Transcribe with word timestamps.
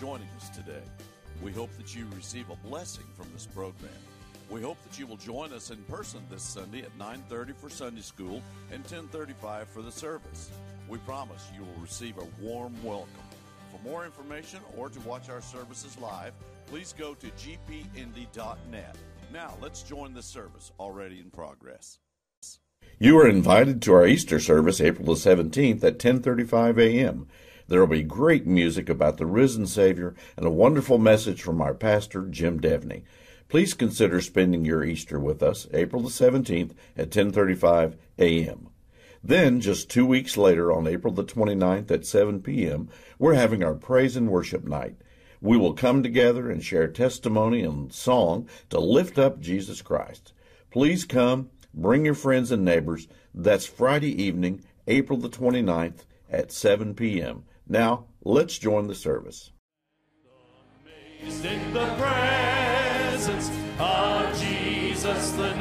joining 0.00 0.28
us 0.38 0.48
today. 0.48 0.82
We 1.42 1.52
hope 1.52 1.70
that 1.76 1.94
you 1.94 2.06
receive 2.16 2.48
a 2.48 2.56
blessing 2.68 3.04
from 3.14 3.26
this 3.34 3.46
program. 3.46 3.92
We 4.48 4.62
hope 4.62 4.78
that 4.82 4.98
you 4.98 5.06
will 5.06 5.18
join 5.18 5.52
us 5.52 5.70
in 5.70 5.76
person 5.84 6.22
this 6.30 6.42
Sunday 6.42 6.80
at 6.80 6.96
9:30 6.98 7.52
for 7.52 7.68
Sunday 7.68 8.00
school 8.00 8.42
and 8.72 8.82
10:35 8.86 9.68
for 9.68 9.82
the 9.82 9.92
service. 9.92 10.50
We 10.88 10.96
promise 10.98 11.50
you 11.54 11.64
will 11.64 11.82
receive 11.82 12.16
a 12.16 12.24
warm 12.42 12.74
welcome. 12.82 13.28
For 13.70 13.78
more 13.86 14.06
information 14.06 14.60
or 14.74 14.88
to 14.88 15.00
watch 15.00 15.28
our 15.28 15.42
services 15.42 15.98
live, 15.98 16.32
please 16.66 16.94
go 16.96 17.14
to 17.14 17.26
gpindy.net. 17.32 18.96
Now, 19.30 19.54
let's 19.60 19.82
join 19.82 20.14
the 20.14 20.22
service 20.22 20.72
already 20.80 21.20
in 21.20 21.30
progress. 21.30 21.98
You 22.98 23.18
are 23.18 23.28
invited 23.28 23.82
to 23.82 23.92
our 23.92 24.06
Easter 24.06 24.40
service 24.40 24.80
April 24.80 25.14
the 25.14 25.20
17th 25.20 25.84
at 25.84 25.98
10:35 25.98 26.78
a.m. 26.78 27.28
There 27.70 27.78
will 27.78 27.86
be 27.86 28.02
great 28.02 28.48
music 28.48 28.88
about 28.88 29.16
the 29.16 29.26
risen 29.26 29.64
Savior 29.64 30.16
and 30.36 30.44
a 30.44 30.50
wonderful 30.50 30.98
message 30.98 31.40
from 31.40 31.60
our 31.60 31.72
pastor 31.72 32.26
Jim 32.26 32.58
Devney. 32.58 33.04
Please 33.48 33.74
consider 33.74 34.20
spending 34.20 34.64
your 34.64 34.82
Easter 34.82 35.20
with 35.20 35.40
us 35.40 35.68
April 35.72 36.02
the 36.02 36.08
17th 36.08 36.72
at 36.96 37.10
10:35 37.10 37.94
a.m. 38.18 38.70
Then, 39.22 39.60
just 39.60 39.88
two 39.88 40.04
weeks 40.04 40.36
later, 40.36 40.72
on 40.72 40.88
April 40.88 41.14
the 41.14 41.22
29th 41.22 41.92
at 41.92 42.04
7 42.04 42.42
p.m., 42.42 42.88
we're 43.20 43.34
having 43.34 43.62
our 43.62 43.74
praise 43.74 44.16
and 44.16 44.28
worship 44.28 44.64
night. 44.64 44.96
We 45.40 45.56
will 45.56 45.74
come 45.74 46.02
together 46.02 46.50
and 46.50 46.64
share 46.64 46.88
testimony 46.88 47.62
and 47.62 47.92
song 47.92 48.48
to 48.70 48.80
lift 48.80 49.16
up 49.16 49.38
Jesus 49.38 49.80
Christ. 49.80 50.32
Please 50.72 51.04
come, 51.04 51.50
bring 51.72 52.04
your 52.04 52.14
friends 52.14 52.50
and 52.50 52.64
neighbors. 52.64 53.06
That's 53.32 53.66
Friday 53.66 54.20
evening, 54.20 54.64
April 54.88 55.20
the 55.20 55.30
29th 55.30 56.00
at 56.28 56.50
7 56.50 56.96
p.m. 56.96 57.44
Now, 57.70 58.06
let's 58.24 58.58
join 58.58 58.88
the 58.88 58.96
service. 58.96 59.52
Amazed 61.22 61.44
in 61.44 61.72
the 61.72 61.86
presence 61.94 63.48
of 63.78 64.40
Jesus 64.40 65.30
the 65.30 65.54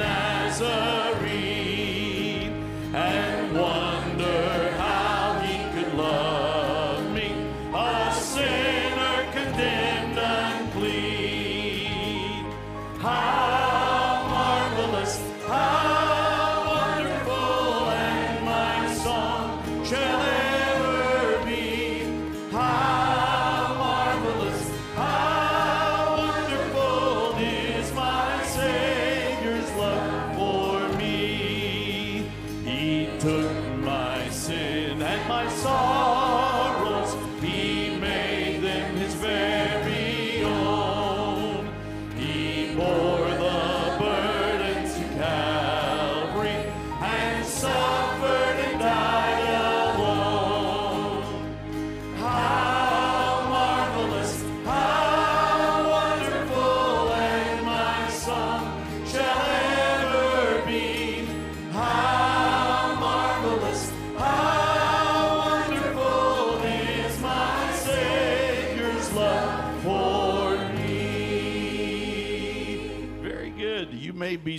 and 35.02 35.30
my 35.30 35.47
sorrows, 35.50 35.98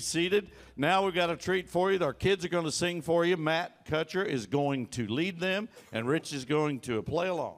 seated. 0.01 0.51
Now 0.77 1.05
we've 1.05 1.15
got 1.15 1.31
a 1.31 1.37
treat 1.37 1.69
for 1.69 1.93
you. 1.93 2.03
Our 2.03 2.13
kids 2.13 2.45
are 2.45 2.49
going 2.49 2.65
to 2.65 2.73
sing 2.73 3.03
for 3.03 3.25
you. 3.25 3.37
Matt 3.37 3.87
Kutcher 3.87 4.25
is 4.27 4.47
going 4.47 4.87
to 4.89 5.07
lead 5.07 5.39
them, 5.39 5.69
and 5.93 6.09
Rich 6.09 6.33
is 6.33 6.45
going 6.45 6.81
to 6.81 7.03
play 7.03 7.29
along. 7.29 7.57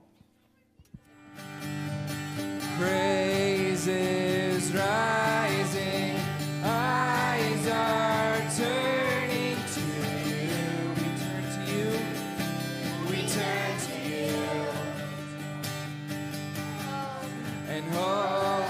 Praises 2.79 4.73
rising, 4.73 6.17
eyes 6.65 7.67
are 7.69 8.39
turning 8.57 9.57
to 9.75 9.81
you. 10.29 10.57
We 10.97 11.09
turn 11.19 11.45
to 11.55 11.61
you. 11.73 11.89
We 13.09 13.19
turn 13.29 13.79
to 13.79 13.95
you. 14.11 14.35
And 17.69 17.85
hope 17.95 18.62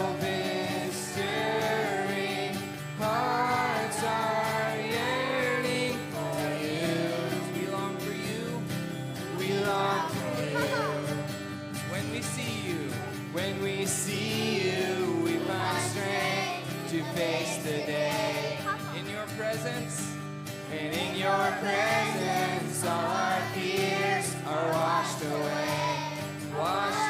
your 21.22 21.52
presence, 21.60 22.84
all 22.84 22.90
our 22.90 23.40
fears 23.54 24.34
are 24.44 24.72
washed 24.72 25.22
away. 25.22 26.18
Washed 26.58 27.01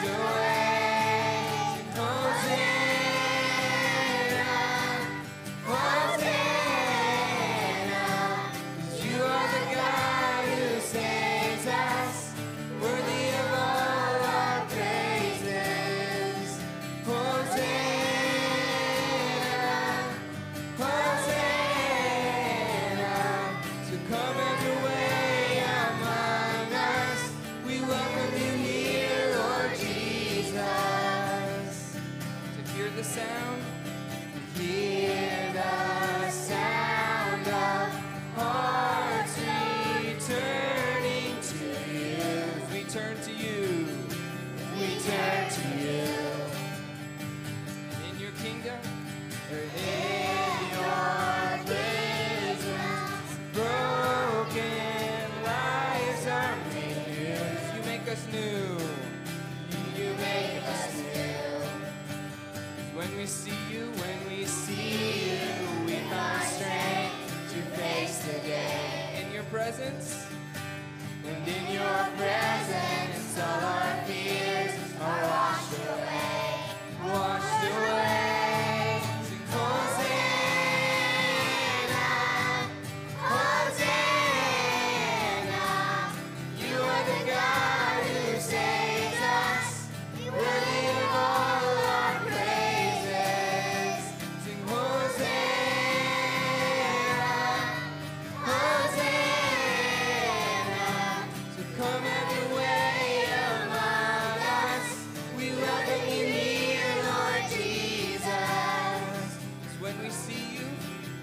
see 110.23 110.57
you. 110.57 110.67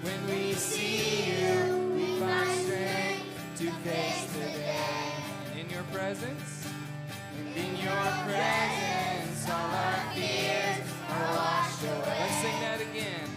When 0.02 0.20
we 0.28 0.52
see 0.52 1.32
you, 1.32 1.56
we 1.94 2.20
find 2.20 2.50
strength 2.64 3.24
to 3.60 3.70
face 3.84 4.24
the 4.34 4.46
day. 4.58 5.12
And 5.46 5.60
in 5.60 5.70
your 5.70 5.84
presence, 5.84 6.66
and 7.38 7.56
in 7.56 7.72
your 7.76 8.06
presence, 8.28 9.40
all 9.48 9.70
our 9.84 10.00
fears 10.14 10.84
are 11.14 11.28
washed 11.40 11.82
away. 11.84 12.18
Let's 12.20 12.36
sing 12.44 12.58
that 12.66 12.80
again. 12.88 13.28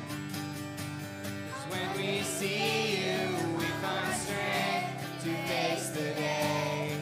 Cause 1.52 1.66
when 1.72 1.88
we 1.98 2.22
see 2.24 2.98
you, 2.98 3.20
we 3.58 3.68
find 3.84 4.14
strength 4.26 5.24
to 5.24 5.32
face 5.48 5.90
the 5.92 6.10
day. 6.20 6.98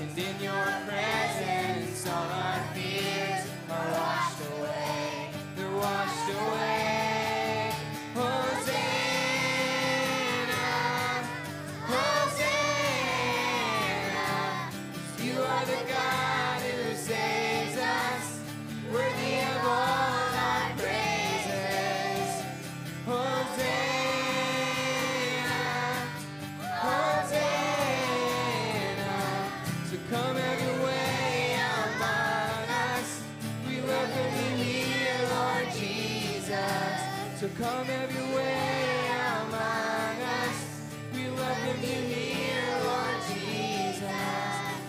And 0.00 0.18
in 0.18 0.36
your 0.40 0.68
presence, 0.86 2.06
all 2.08 2.30
our 2.46 2.60
fears 2.74 3.42
are 3.68 3.90
washed 3.98 4.31
doing? 6.32 6.71
Come 37.62 37.86
have 37.86 38.12
your 38.12 38.36
way 38.36 39.06
among 39.38 40.20
us. 40.20 40.56
We 41.14 41.30
welcome 41.30 41.80
you 41.80 42.00
here, 42.10 42.78
Lord 42.82 43.16
Jesus. 43.30 44.10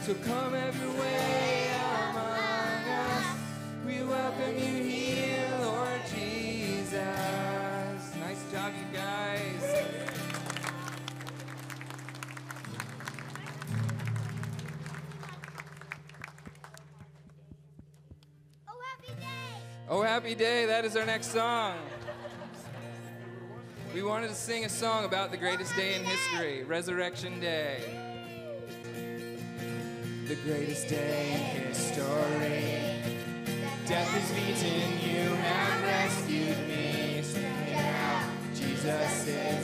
So 0.02 0.16
come 0.16 0.54
have 0.54 0.76
your 0.82 0.92
way 1.00 1.70
among 2.10 2.84
us. 2.90 3.26
We 3.86 4.02
welcome 4.02 4.56
you 4.58 4.84
here, 4.90 5.48
Lord 5.62 6.02
Jesus. 6.16 6.98
Nice 8.20 8.44
job, 8.52 8.74
you 8.76 8.98
guys. 8.98 9.64
Oh, 18.68 18.82
happy 18.82 19.14
day! 19.20 19.62
Oh, 19.90 20.02
happy 20.02 20.34
day. 20.34 20.66
That 20.66 20.86
is 20.86 20.96
our 20.98 21.06
next 21.06 21.28
song. 21.34 21.76
We 23.94 24.02
wanted 24.02 24.30
to 24.30 24.36
sing 24.36 24.66
a 24.66 24.70
song 24.70 25.06
about 25.06 25.30
the 25.30 25.38
greatest 25.38 25.76
day 25.76 25.94
in 25.94 26.04
history, 26.04 26.64
Resurrection 26.64 27.40
Day. 27.40 27.78
The 30.28 30.34
greatest 30.38 30.88
day 30.88 31.34
in 31.34 31.68
history. 31.68 32.82
Death 33.86 34.18
is 34.18 34.32
beaten, 34.32 35.00
you 35.00 35.30
have 35.36 35.84
rescued 35.84 36.58
me. 36.68 37.22
Stand 37.22 37.76
out, 37.76 38.32
Jesus 38.56 39.28
is 39.28 39.63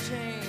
Forever 0.00 0.39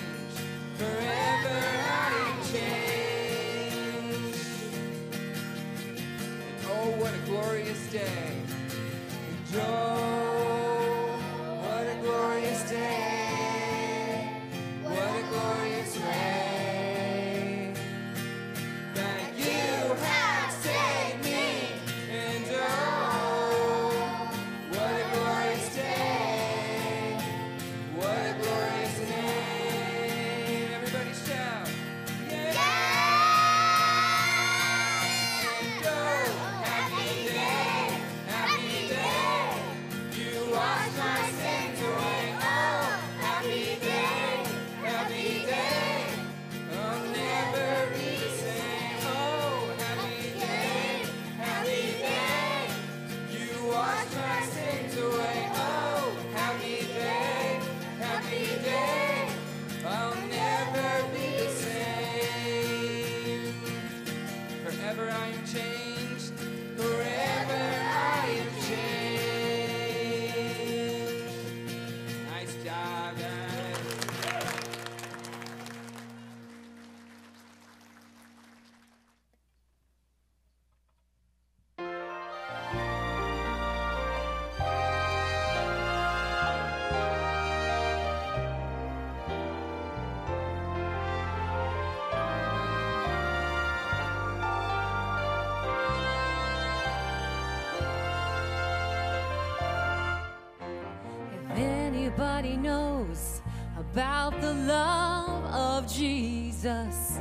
anybody 101.94 102.56
knows 102.56 103.42
about 103.78 104.40
the 104.40 104.54
love 104.54 105.44
of 105.54 105.92
Jesus, 105.92 107.20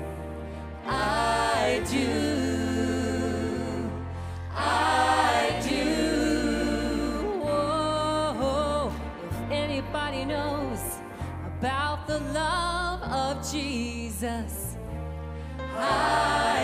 I 0.87 1.83
do. 1.91 3.91
I 4.53 5.61
do. 5.69 7.41
Whoa. 7.43 8.93
If 9.29 9.51
anybody 9.51 10.25
knows 10.25 11.01
about 11.59 12.07
the 12.07 12.21
love 12.33 13.03
of 13.03 13.51
Jesus, 13.51 14.77
I 15.77 16.60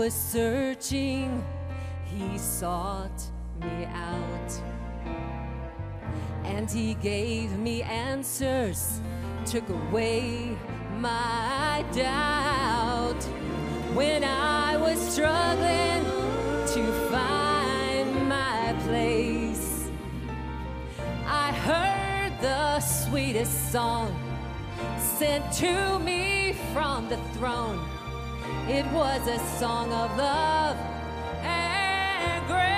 was 0.00 0.14
searching, 0.14 1.44
he 2.06 2.38
sought 2.38 3.22
me 3.60 3.84
out. 3.84 4.52
And 6.42 6.70
he 6.70 6.94
gave 6.94 7.58
me 7.58 7.82
answers, 7.82 9.02
took 9.44 9.68
away 9.68 10.56
my 10.96 11.84
doubt. 11.92 13.22
When 13.92 14.24
I 14.24 14.78
was 14.78 14.98
struggling 14.98 16.02
to 16.74 16.82
find 17.10 18.26
my 18.26 18.74
place, 18.86 19.90
I 21.26 21.52
heard 21.52 22.40
the 22.40 22.80
sweetest 22.80 23.70
song 23.70 24.08
sent 24.96 25.52
to 25.58 25.98
me 25.98 26.54
from 26.72 27.06
the 27.10 27.18
throne. 27.34 27.99
It 28.72 28.86
was 28.92 29.26
a 29.26 29.38
song 29.58 29.92
of 29.92 30.16
love 30.16 30.76
and 31.42 32.46
grace. 32.46 32.70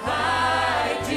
I 0.04 0.96
do. 1.10 1.11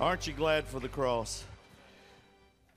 Aren't 0.00 0.28
you 0.28 0.32
glad 0.32 0.68
for 0.68 0.78
the 0.78 0.88
cross? 0.88 1.42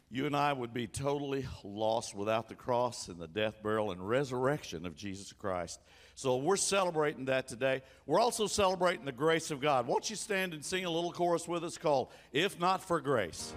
You 0.10 0.26
and 0.26 0.36
I 0.36 0.54
would 0.54 0.74
be 0.74 0.88
totally 0.88 1.46
lost 1.64 2.16
without 2.16 2.50
the 2.50 2.56
cross 2.56 3.10
and 3.10 3.20
the 3.20 3.28
death, 3.28 3.62
burial, 3.62 3.92
and 3.92 4.10
resurrection 4.10 4.88
of 4.88 4.96
Jesus 4.96 5.32
Christ. 5.32 5.80
So 6.16 6.38
we're 6.38 6.56
celebrating 6.56 7.26
that 7.26 7.48
today. 7.48 7.84
We're 8.08 8.20
also 8.20 8.48
celebrating 8.48 9.06
the 9.06 9.12
grace 9.12 9.52
of 9.52 9.62
God. 9.62 9.86
Won't 9.86 10.10
you 10.10 10.16
stand 10.16 10.56
and 10.56 10.66
sing 10.66 10.84
a 10.84 10.90
little 10.90 11.12
chorus 11.12 11.48
with 11.48 11.64
us 11.64 11.78
called 11.78 12.12
If 12.34 12.60
Not 12.60 12.84
for 12.84 13.00
Grace? 13.00 13.54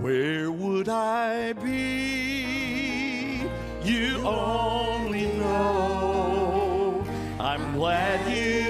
Where 0.00 0.52
would 0.52 0.90
I 0.90 1.54
be? 1.54 3.48
You 3.82 4.18
only 4.18 5.32
know. 5.38 7.06
I'm 7.40 7.72
glad 7.72 8.30
you 8.30 8.63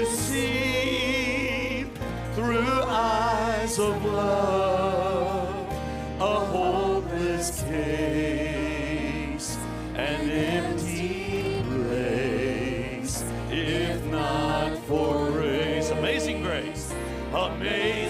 of 3.79 4.05
love 4.05 5.67
a 6.21 6.23
hopeless 6.23 7.61
case, 7.63 9.57
an 9.95 10.29
empty 10.29 11.61
place, 11.69 13.23
if 13.51 14.01
not 14.05 14.77
for 14.87 15.29
grace. 15.31 15.89
Amazing 15.89 16.41
grace, 16.41 16.93
amazing 17.33 18.04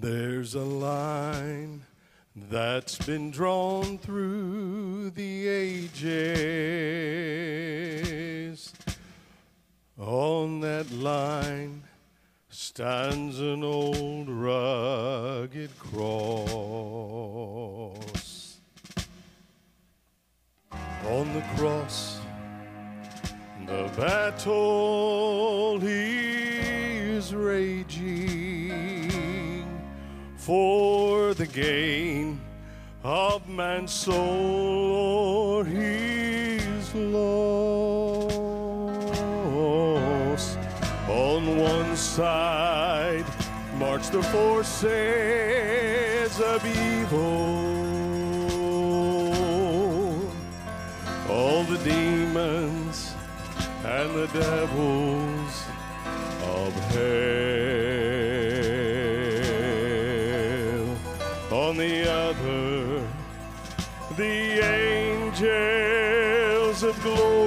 There's 0.00 0.54
a 0.54 0.64
line 0.64 1.84
that's 2.34 2.96
been 2.96 3.30
drawn 3.30 3.98
through 3.98 5.10
the 5.10 5.48
ages. 5.48 7.29
Stands 12.80 13.36
an 13.40 13.62
old 13.62 14.26
rugged 14.26 15.68
cross. 15.78 16.00
On 21.04 21.34
the 21.34 21.44
cross, 21.58 22.20
the 23.66 23.90
battle 23.98 25.78
is 25.82 27.34
raging 27.34 28.72
for 30.36 31.34
the 31.34 31.46
gain 31.48 32.40
of 33.04 33.46
man's 33.46 33.92
soul 33.92 34.16
or 35.58 35.66
his 35.66 36.94
loss. 36.94 38.40
On 41.10 41.58
one 41.58 41.94
side 41.94 42.69
march 44.00 44.10
the 44.10 44.22
forces 44.22 44.90
of 46.40 46.64
evil 46.64 47.66
all 51.28 51.64
the 51.64 51.78
demons 51.84 53.14
and 53.84 54.14
the 54.14 54.26
devils 54.28 55.64
of 56.44 56.72
hell. 56.92 57.10
On 61.52 61.76
the 61.76 62.10
other, 62.10 63.02
the 64.16 64.60
angels 65.42 66.82
of 66.82 67.00
glory, 67.02 67.39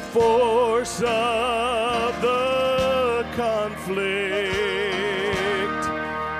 the 0.00 0.06
force 0.06 1.02
of 1.02 2.22
the 2.22 3.26
conflict 3.36 4.00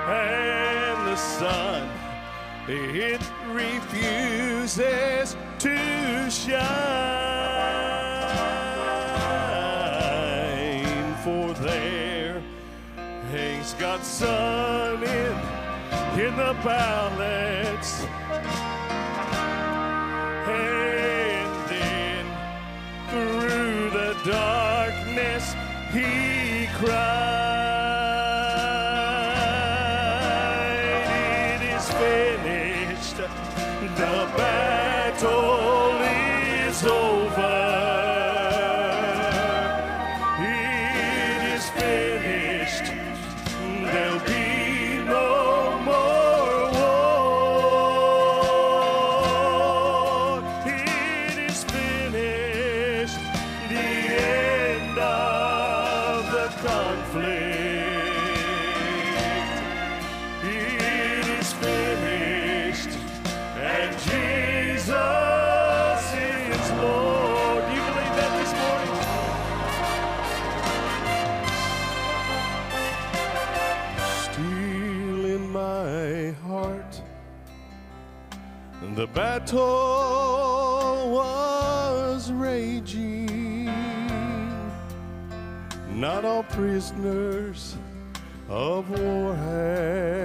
and 0.08 1.06
the 1.06 1.16
sun 1.16 1.88
it 2.68 3.20
refuses 3.48 5.36
to 5.58 6.30
shine. 6.30 6.70
For 11.22 11.52
there 11.62 12.40
hangs 13.30 13.74
God's 13.74 14.06
son 14.06 15.02
in 15.02 15.36
in 16.18 16.36
the 16.36 16.56
balance 16.64 17.99
he 25.92 26.68
cried, 26.74 27.29
battle 79.14 81.10
was 81.10 82.30
raging. 82.32 83.66
not 85.88 86.24
all 86.24 86.42
prisoners 86.44 87.76
of 88.48 88.88
war 88.90 89.34
had 89.34 90.19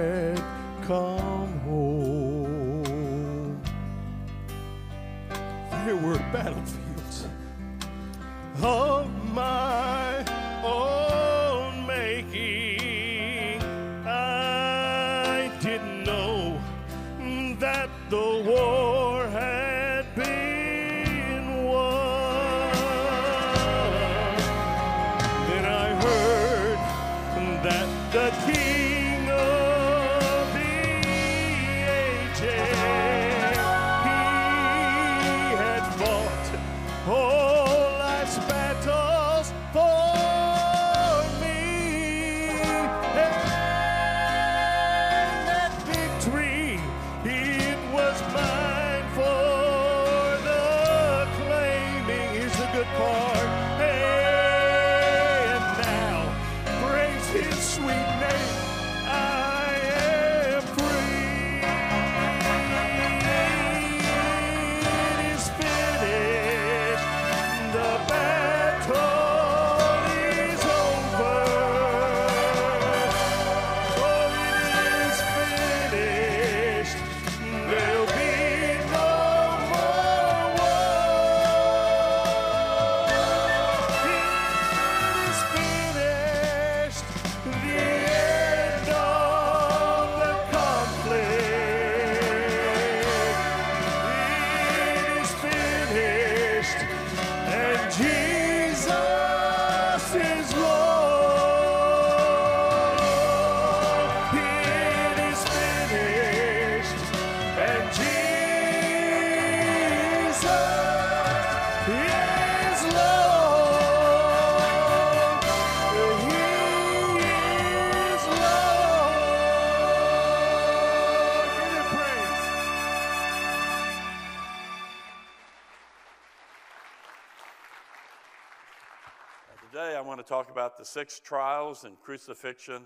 talk 130.26 130.50
about 130.50 130.76
the 130.76 130.84
six 130.84 131.20
trials 131.20 131.84
and 131.84 132.00
crucifixion 132.00 132.82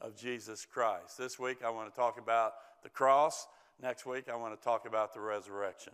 of 0.00 0.16
Jesus 0.16 0.64
Christ. 0.64 1.18
This 1.18 1.38
week, 1.38 1.58
I 1.64 1.70
want 1.70 1.92
to 1.92 1.96
talk 1.98 2.18
about 2.18 2.54
the 2.82 2.88
cross. 2.88 3.46
Next 3.82 4.06
week, 4.06 4.28
I 4.32 4.36
want 4.36 4.58
to 4.58 4.64
talk 4.64 4.86
about 4.86 5.12
the 5.12 5.20
resurrection. 5.20 5.92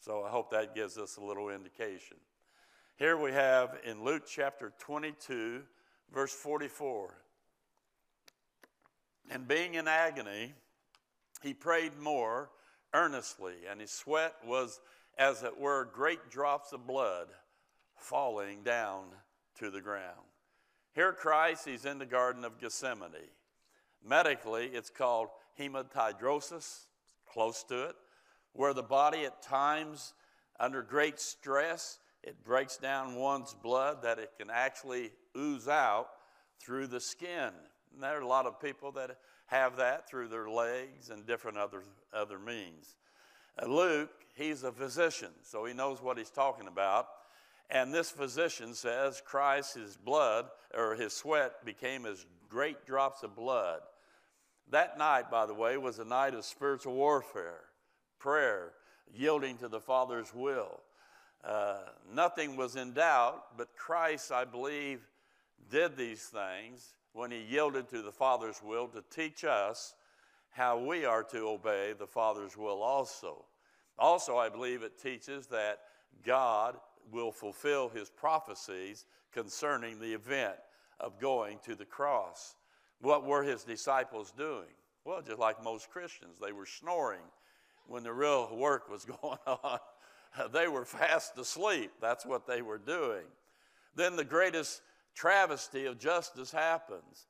So 0.00 0.22
I 0.22 0.30
hope 0.30 0.50
that 0.52 0.74
gives 0.74 0.98
us 0.98 1.16
a 1.16 1.24
little 1.24 1.48
indication. 1.48 2.16
Here 2.96 3.16
we 3.16 3.32
have 3.32 3.76
in 3.84 4.04
Luke 4.04 4.22
chapter 4.28 4.72
22, 4.78 5.62
verse 6.14 6.32
44. 6.32 7.12
And 9.30 9.48
being 9.48 9.74
in 9.74 9.88
agony, 9.88 10.54
he 11.42 11.54
prayed 11.54 11.98
more 12.00 12.50
earnestly, 12.94 13.54
and 13.68 13.80
his 13.80 13.90
sweat 13.90 14.34
was, 14.46 14.80
as 15.18 15.42
it 15.42 15.58
were, 15.58 15.88
great 15.92 16.30
drops 16.30 16.72
of 16.72 16.86
blood 16.86 17.26
falling 17.96 18.62
down 18.62 19.06
to 19.58 19.70
the 19.70 19.80
ground. 19.80 20.22
Here, 20.96 21.12
Christ, 21.12 21.66
he's 21.66 21.84
in 21.84 21.98
the 21.98 22.06
Garden 22.06 22.42
of 22.42 22.58
Gethsemane. 22.58 23.28
Medically, 24.02 24.70
it's 24.72 24.88
called 24.88 25.28
hematidrosis, 25.60 26.86
close 27.30 27.62
to 27.64 27.90
it, 27.90 27.96
where 28.54 28.72
the 28.72 28.82
body 28.82 29.26
at 29.26 29.42
times, 29.42 30.14
under 30.58 30.80
great 30.80 31.20
stress, 31.20 31.98
it 32.22 32.42
breaks 32.42 32.78
down 32.78 33.14
one's 33.14 33.52
blood 33.52 33.98
that 34.04 34.18
it 34.18 34.32
can 34.38 34.48
actually 34.48 35.10
ooze 35.36 35.68
out 35.68 36.08
through 36.62 36.86
the 36.86 37.00
skin. 37.00 37.50
And 37.92 38.02
there 38.02 38.16
are 38.16 38.22
a 38.22 38.26
lot 38.26 38.46
of 38.46 38.58
people 38.58 38.90
that 38.92 39.18
have 39.48 39.76
that 39.76 40.08
through 40.08 40.28
their 40.28 40.48
legs 40.48 41.10
and 41.10 41.26
different 41.26 41.58
other, 41.58 41.82
other 42.14 42.38
means. 42.38 42.96
Uh, 43.62 43.66
Luke, 43.66 44.24
he's 44.34 44.62
a 44.62 44.72
physician, 44.72 45.32
so 45.42 45.66
he 45.66 45.74
knows 45.74 46.00
what 46.00 46.16
he's 46.16 46.30
talking 46.30 46.68
about. 46.68 47.06
And 47.70 47.92
this 47.92 48.10
physician 48.10 48.74
says 48.74 49.22
Christ, 49.24 49.74
his 49.74 49.96
blood, 49.96 50.46
or 50.74 50.94
his 50.94 51.12
sweat, 51.12 51.64
became 51.64 52.06
as 52.06 52.26
great 52.48 52.86
drops 52.86 53.22
of 53.22 53.34
blood. 53.34 53.80
That 54.70 54.98
night, 54.98 55.30
by 55.30 55.46
the 55.46 55.54
way, 55.54 55.76
was 55.76 55.98
a 55.98 56.04
night 56.04 56.34
of 56.34 56.44
spiritual 56.44 56.94
warfare, 56.94 57.60
prayer, 58.18 58.72
yielding 59.14 59.58
to 59.58 59.68
the 59.68 59.80
Father's 59.80 60.32
will. 60.34 60.80
Uh, 61.44 61.78
nothing 62.12 62.56
was 62.56 62.76
in 62.76 62.92
doubt, 62.92 63.56
but 63.56 63.76
Christ, 63.76 64.32
I 64.32 64.44
believe, 64.44 65.00
did 65.70 65.96
these 65.96 66.24
things 66.24 66.94
when 67.12 67.30
he 67.30 67.40
yielded 67.42 67.88
to 67.88 68.02
the 68.02 68.12
Father's 68.12 68.60
will 68.62 68.88
to 68.88 69.02
teach 69.14 69.44
us 69.44 69.94
how 70.50 70.78
we 70.78 71.04
are 71.04 71.22
to 71.22 71.48
obey 71.48 71.94
the 71.98 72.06
Father's 72.06 72.56
will 72.56 72.82
also. 72.82 73.44
Also, 73.98 74.36
I 74.36 74.48
believe 74.48 74.82
it 74.82 75.00
teaches 75.00 75.46
that 75.48 75.80
God 76.24 76.76
will 77.10 77.32
fulfill 77.32 77.88
his 77.88 78.10
prophecies 78.10 79.04
concerning 79.32 79.98
the 79.98 80.12
event 80.12 80.56
of 81.00 81.20
going 81.20 81.58
to 81.64 81.74
the 81.74 81.84
cross. 81.84 82.56
What 83.00 83.24
were 83.24 83.42
his 83.42 83.64
disciples 83.64 84.32
doing? 84.36 84.72
Well, 85.04 85.22
just 85.22 85.38
like 85.38 85.62
most 85.62 85.90
Christians, 85.90 86.38
they 86.40 86.52
were 86.52 86.66
snoring 86.66 87.20
when 87.86 88.02
the 88.02 88.12
real 88.12 88.54
work 88.56 88.90
was 88.90 89.04
going 89.22 89.38
on. 89.46 89.78
they 90.52 90.68
were 90.68 90.84
fast 90.84 91.38
asleep. 91.38 91.92
That's 92.00 92.26
what 92.26 92.46
they 92.46 92.62
were 92.62 92.78
doing. 92.78 93.24
Then 93.94 94.16
the 94.16 94.24
greatest 94.24 94.82
travesty 95.14 95.86
of 95.86 95.98
justice 95.98 96.50
happens. 96.50 97.26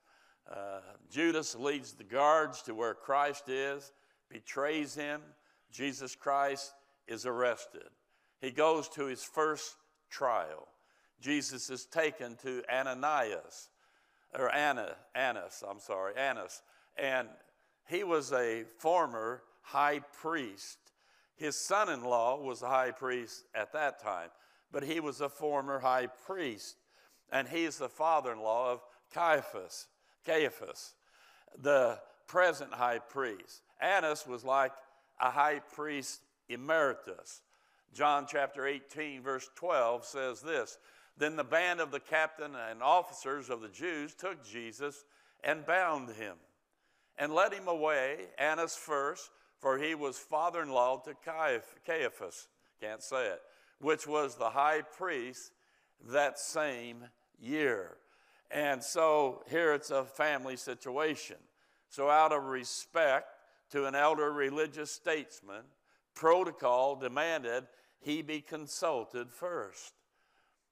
Uh, 0.50 0.80
Judas 1.10 1.54
leads 1.54 1.92
the 1.92 2.04
guards 2.04 2.62
to 2.62 2.74
where 2.74 2.94
Christ 2.94 3.48
is, 3.48 3.92
betrays 4.28 4.94
him. 4.94 5.20
Jesus 5.72 6.14
Christ 6.14 6.72
is 7.06 7.26
arrested. 7.26 7.88
He 8.40 8.50
goes 8.50 8.88
to 8.90 9.06
his 9.06 9.22
first 9.22 9.76
trial. 10.10 10.68
Jesus 11.20 11.70
is 11.70 11.86
taken 11.86 12.36
to 12.42 12.62
Ananias, 12.72 13.68
or 14.38 14.52
Anna, 14.52 14.96
Annas, 15.14 15.62
I'm 15.68 15.80
sorry, 15.80 16.14
Annas. 16.16 16.62
And 16.96 17.28
he 17.88 18.04
was 18.04 18.32
a 18.32 18.64
former 18.78 19.42
high 19.62 20.00
priest. 20.20 20.78
His 21.36 21.56
son 21.56 21.88
in 21.88 22.04
law 22.04 22.40
was 22.40 22.62
a 22.62 22.68
high 22.68 22.90
priest 22.90 23.44
at 23.54 23.72
that 23.72 24.02
time, 24.02 24.30
but 24.72 24.82
he 24.82 25.00
was 25.00 25.20
a 25.20 25.28
former 25.28 25.78
high 25.78 26.06
priest. 26.06 26.76
And 27.32 27.48
he's 27.48 27.78
the 27.78 27.88
father 27.88 28.32
in 28.32 28.40
law 28.40 28.72
of 28.72 28.80
Caiaphas, 29.12 29.86
Caiaphas, 30.24 30.94
the 31.60 31.98
present 32.26 32.72
high 32.72 32.98
priest. 32.98 33.62
Annas 33.80 34.26
was 34.26 34.44
like 34.44 34.72
a 35.20 35.30
high 35.30 35.60
priest 35.74 36.20
emeritus. 36.48 37.40
John 37.92 38.26
chapter 38.28 38.66
18, 38.66 39.22
verse 39.22 39.48
12 39.54 40.04
says 40.04 40.40
this 40.40 40.78
Then 41.16 41.36
the 41.36 41.44
band 41.44 41.80
of 41.80 41.90
the 41.90 42.00
captain 42.00 42.52
and 42.54 42.82
officers 42.82 43.50
of 43.50 43.60
the 43.60 43.68
Jews 43.68 44.14
took 44.14 44.44
Jesus 44.44 45.04
and 45.42 45.66
bound 45.66 46.10
him 46.10 46.36
and 47.18 47.32
led 47.32 47.52
him 47.52 47.68
away, 47.68 48.26
Annas 48.38 48.76
first, 48.76 49.30
for 49.58 49.78
he 49.78 49.94
was 49.94 50.18
father 50.18 50.62
in 50.62 50.68
law 50.68 50.98
to 50.98 51.14
Caiaphas, 51.86 52.48
can't 52.80 53.02
say 53.02 53.26
it, 53.28 53.40
which 53.80 54.06
was 54.06 54.34
the 54.34 54.50
high 54.50 54.82
priest 54.82 55.52
that 56.08 56.38
same 56.38 57.04
year. 57.38 57.96
And 58.50 58.82
so 58.82 59.42
here 59.48 59.74
it's 59.74 59.90
a 59.90 60.04
family 60.04 60.56
situation. 60.56 61.36
So, 61.88 62.10
out 62.10 62.32
of 62.32 62.44
respect 62.44 63.28
to 63.70 63.86
an 63.86 63.94
elder 63.94 64.32
religious 64.32 64.90
statesman, 64.90 65.62
protocol 66.16 66.96
demanded 66.96 67.64
he 68.00 68.22
be 68.22 68.40
consulted 68.40 69.30
first. 69.30 69.92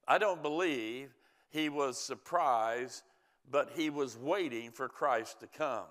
I 0.09 0.19
don't 0.19 0.43
believe 0.43 1.15
he 1.51 1.69
was 1.69 1.99
surprised, 1.99 3.03
but 3.49 3.71
he 3.77 3.91
was 3.91 4.19
waiting 4.19 4.73
for 4.73 4.89
Christ 4.89 5.41
to 5.41 5.47
come. 5.47 5.87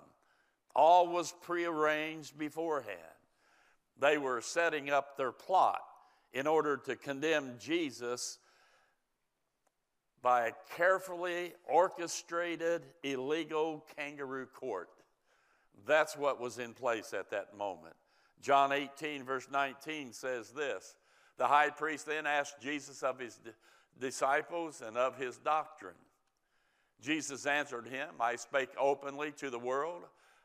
All 0.75 1.07
was 1.07 1.33
prearranged 1.41 2.37
beforehand. 2.37 2.97
They 3.99 4.17
were 4.17 4.41
setting 4.41 4.89
up 4.89 5.15
their 5.15 5.31
plot 5.31 5.81
in 6.33 6.47
order 6.47 6.77
to 6.77 6.95
condemn 6.95 7.53
Jesus 7.59 8.39
by 10.21 10.47
a 10.47 10.51
carefully 10.75 11.53
orchestrated 11.65 12.81
illegal 13.03 13.85
kangaroo 13.95 14.47
court. 14.47 14.89
That's 15.85 16.17
what 16.17 16.39
was 16.39 16.59
in 16.59 16.73
place 16.73 17.13
at 17.13 17.29
that 17.31 17.55
moment. 17.57 17.95
John 18.43 18.73
18, 18.73 19.23
verse 19.23 19.47
19 19.49 20.11
says 20.11 20.49
this 20.49 20.95
The 21.37 21.47
high 21.47 21.69
priest 21.69 22.05
then 22.05 22.27
asked 22.27 22.61
Jesus 22.61 23.01
of 23.01 23.17
his 23.17 23.39
disciples 23.99 24.83
and 24.85 24.97
of 24.97 25.17
his 25.17 25.37
doctrine. 25.37 25.95
Jesus 27.01 27.45
answered 27.45 27.87
him, 27.87 28.09
I 28.19 28.35
spake 28.35 28.69
openly 28.77 29.31
to 29.37 29.49
the 29.49 29.59
world. 29.59 30.03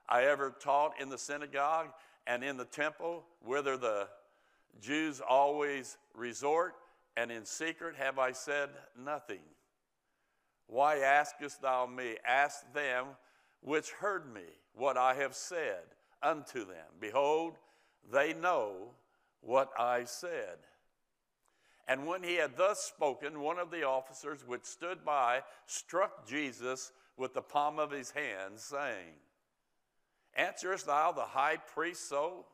I 0.08 0.24
ever 0.24 0.54
taught 0.60 1.00
in 1.00 1.08
the 1.08 1.18
synagogue 1.18 1.88
and 2.26 2.42
in 2.42 2.56
the 2.56 2.64
temple, 2.64 3.24
whither 3.44 3.76
the 3.76 4.08
Jews 4.80 5.20
always 5.26 5.98
resort, 6.14 6.74
and 7.16 7.32
in 7.32 7.44
secret 7.44 7.96
have 7.96 8.18
I 8.18 8.32
said 8.32 8.70
nothing. 8.96 9.40
Why 10.68 11.00
askest 11.00 11.62
thou 11.62 11.86
me? 11.86 12.16
Ask 12.24 12.72
them 12.72 13.06
which 13.60 13.90
heard 13.90 14.32
me 14.32 14.42
what 14.74 14.96
I 14.96 15.14
have 15.14 15.34
said 15.34 15.82
unto 16.22 16.64
them. 16.64 16.86
Behold, 17.00 17.54
they 18.10 18.34
know 18.34 18.90
what 19.40 19.70
I 19.78 20.04
said. 20.04 20.58
And 21.86 22.06
when 22.06 22.22
he 22.22 22.34
had 22.34 22.56
thus 22.56 22.80
spoken, 22.80 23.40
one 23.40 23.58
of 23.58 23.70
the 23.70 23.84
officers 23.84 24.46
which 24.46 24.64
stood 24.64 25.04
by 25.04 25.42
struck 25.66 26.28
Jesus 26.28 26.92
with 27.16 27.34
the 27.34 27.42
palm 27.42 27.78
of 27.78 27.90
his 27.90 28.10
hand, 28.10 28.58
saying, 28.58 29.14
Answerest 30.34 30.86
thou 30.86 31.12
the 31.12 31.22
high 31.22 31.56
priest 31.56 32.08
so? 32.08 32.44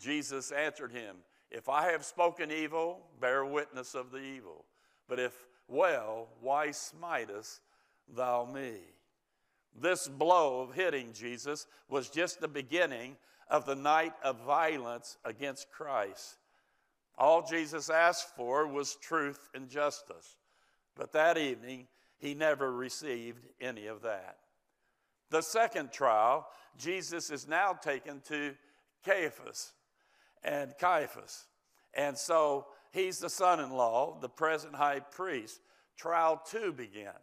Jesus 0.00 0.50
answered 0.50 0.92
him, 0.92 1.16
If 1.50 1.68
I 1.68 1.92
have 1.92 2.04
spoken 2.04 2.50
evil, 2.50 3.02
bear 3.20 3.44
witness 3.44 3.94
of 3.94 4.10
the 4.10 4.18
evil. 4.18 4.64
But 5.06 5.18
if 5.18 5.34
well, 5.70 6.28
why 6.40 6.68
smitest 6.72 7.60
thou 8.08 8.44
me? 8.44 8.72
This 9.78 10.08
blow 10.08 10.62
of 10.62 10.74
hitting 10.74 11.12
Jesus 11.12 11.66
was 11.88 12.10
just 12.10 12.40
the 12.40 12.48
beginning 12.48 13.16
of 13.50 13.66
the 13.66 13.74
night 13.74 14.14
of 14.22 14.40
violence 14.46 15.18
against 15.24 15.70
Christ. 15.70 16.38
All 17.18 17.42
Jesus 17.42 17.90
asked 17.90 18.34
for 18.36 18.66
was 18.66 18.96
truth 18.96 19.48
and 19.54 19.68
justice. 19.68 20.36
But 20.96 21.12
that 21.12 21.36
evening, 21.36 21.88
he 22.18 22.34
never 22.34 22.72
received 22.72 23.46
any 23.60 23.86
of 23.88 24.02
that. 24.02 24.38
The 25.30 25.42
second 25.42 25.92
trial, 25.92 26.46
Jesus 26.78 27.30
is 27.30 27.46
now 27.46 27.72
taken 27.72 28.20
to 28.28 28.54
Caiaphas 29.04 29.72
and 30.42 30.74
Caiaphas. 30.78 31.46
And 31.94 32.16
so 32.16 32.66
he's 32.92 33.18
the 33.18 33.28
son 33.28 33.60
in 33.60 33.70
law, 33.70 34.18
the 34.20 34.28
present 34.28 34.74
high 34.74 35.00
priest. 35.00 35.60
Trial 35.96 36.40
two 36.48 36.72
begins. 36.72 37.14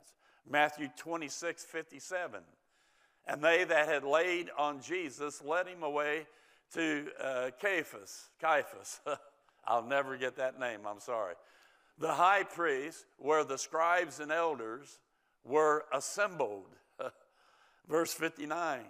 Matthew 0.50 0.90
26, 0.98 1.66
57. 1.66 2.42
And 3.28 3.44
they 3.44 3.66
that 3.66 3.88
had 3.88 4.04
laid 4.04 4.50
on 4.58 4.82
Jesus 4.82 5.42
led 5.44 5.68
him 5.68 5.84
away 5.84 6.26
to 6.74 7.08
uh, 7.22 7.50
Caiaphas. 7.62 8.30
Caiaphas. 8.42 9.02
I'll 9.68 9.86
never 9.86 10.18
get 10.18 10.38
that 10.38 10.60
name, 10.60 10.82
I'm 10.88 11.02
sorry. 11.02 11.36
The 12.00 12.14
high 12.14 12.44
priest, 12.44 13.06
where 13.18 13.44
the 13.44 13.58
scribes 13.58 14.20
and 14.20 14.32
elders 14.32 15.00
were 15.44 15.86
assembled. 15.94 16.68
Verse 17.90 18.14
59. 18.14 18.82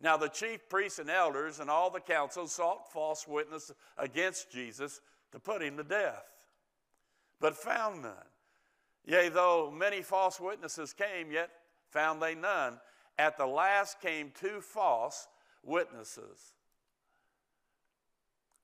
Now 0.00 0.16
the 0.16 0.28
chief 0.28 0.68
priests 0.68 0.98
and 0.98 1.10
elders 1.10 1.60
and 1.60 1.70
all 1.70 1.90
the 1.90 2.00
council 2.00 2.46
sought 2.46 2.92
false 2.92 3.26
witness 3.26 3.72
against 3.98 4.50
Jesus 4.50 5.00
to 5.32 5.38
put 5.38 5.62
him 5.62 5.76
to 5.76 5.84
death, 5.84 6.24
but 7.40 7.56
found 7.56 8.02
none. 8.02 8.12
Yea, 9.06 9.28
though 9.28 9.70
many 9.70 10.02
false 10.02 10.40
witnesses 10.40 10.92
came, 10.92 11.30
yet 11.30 11.50
found 11.90 12.20
they 12.20 12.34
none. 12.34 12.78
At 13.18 13.38
the 13.38 13.46
last 13.46 14.00
came 14.00 14.32
two 14.38 14.60
false 14.60 15.26
witnesses 15.62 16.52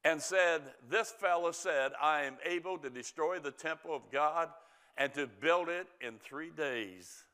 and 0.05 0.21
said, 0.21 0.62
This 0.88 1.11
fellow 1.11 1.53
said, 1.53 1.93
I 2.01 2.23
am 2.23 2.37
able 2.45 2.79
to 2.79 2.91
destroy 2.91 3.38
the 3.38 3.51
temple 3.51 3.95
of 3.95 4.11
God 4.11 4.49
and 4.97 5.12
to 5.15 5.27
build 5.27 5.69
it 5.69 5.87
in 6.01 6.19
three 6.19 6.51
days. 6.51 7.25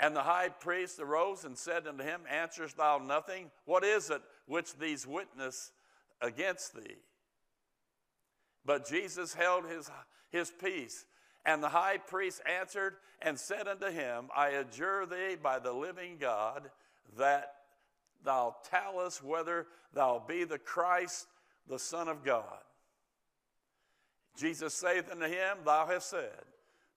And 0.00 0.14
the 0.14 0.22
high 0.22 0.48
priest 0.48 1.00
arose 1.00 1.44
and 1.44 1.58
said 1.58 1.86
unto 1.86 2.04
him, 2.04 2.20
Answerest 2.30 2.76
thou 2.76 2.98
nothing? 2.98 3.50
What 3.64 3.84
is 3.84 4.10
it 4.10 4.22
which 4.46 4.76
these 4.78 5.06
witness 5.06 5.72
against 6.22 6.74
thee? 6.74 6.96
But 8.64 8.88
Jesus 8.88 9.34
held 9.34 9.64
his, 9.66 9.90
his 10.30 10.50
peace. 10.50 11.04
And 11.48 11.62
the 11.62 11.70
high 11.70 11.96
priest 11.96 12.42
answered 12.44 12.96
and 13.22 13.40
said 13.40 13.66
unto 13.68 13.90
him, 13.90 14.28
I 14.36 14.48
adjure 14.48 15.06
thee 15.06 15.34
by 15.42 15.58
the 15.58 15.72
living 15.72 16.18
God 16.20 16.70
that 17.16 17.54
thou 18.22 18.56
tell 18.70 19.00
us 19.00 19.22
whether 19.22 19.66
thou 19.94 20.22
be 20.28 20.44
the 20.44 20.58
Christ, 20.58 21.26
the 21.66 21.78
Son 21.78 22.06
of 22.06 22.22
God. 22.22 22.58
Jesus 24.36 24.74
saith 24.74 25.10
unto 25.10 25.24
him, 25.24 25.56
Thou 25.64 25.86
hast 25.86 26.10
said. 26.10 26.44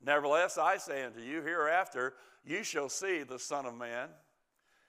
Nevertheless, 0.05 0.57
I 0.57 0.75
say 0.77 1.05
unto 1.05 1.21
you, 1.21 1.41
hereafter 1.41 2.15
you 2.45 2.65
shall 2.65 2.89
see 2.89 3.23
the 3.23 3.39
Son 3.39 3.65
of 3.65 3.73
Man 3.73 4.09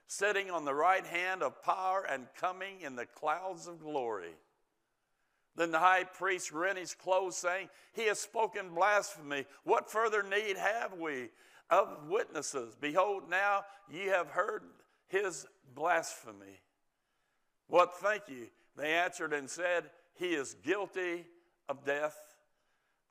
sitting 0.09 0.51
on 0.51 0.65
the 0.65 0.75
right 0.75 1.07
hand 1.07 1.41
of 1.41 1.63
power 1.63 2.05
and 2.11 2.27
coming 2.37 2.81
in 2.81 2.97
the 2.97 3.07
clouds 3.07 3.69
of 3.69 3.79
glory. 3.79 4.35
Then 5.57 5.71
the 5.71 5.79
high 5.79 6.05
priest 6.05 6.51
rent 6.53 6.79
his 6.79 6.95
clothes, 6.95 7.37
saying, 7.37 7.69
He 7.93 8.07
has 8.07 8.19
spoken 8.19 8.75
blasphemy. 8.75 9.45
What 9.65 9.91
further 9.91 10.23
need 10.23 10.57
have 10.57 10.95
we 10.95 11.29
of 11.69 12.09
witnesses? 12.09 12.75
Behold, 12.81 13.29
now 13.29 13.65
ye 13.91 14.07
have 14.07 14.29
heard 14.29 14.63
his 15.09 15.47
blasphemy. 15.75 16.61
What 17.67 17.99
think 17.99 18.25
ye? 18.29 18.51
They 18.77 18.93
answered 18.93 19.35
and 19.35 19.49
said, 19.49 19.91
He 20.15 20.29
is 20.29 20.57
guilty 20.65 21.27
of 21.69 21.85
death. 21.85 22.17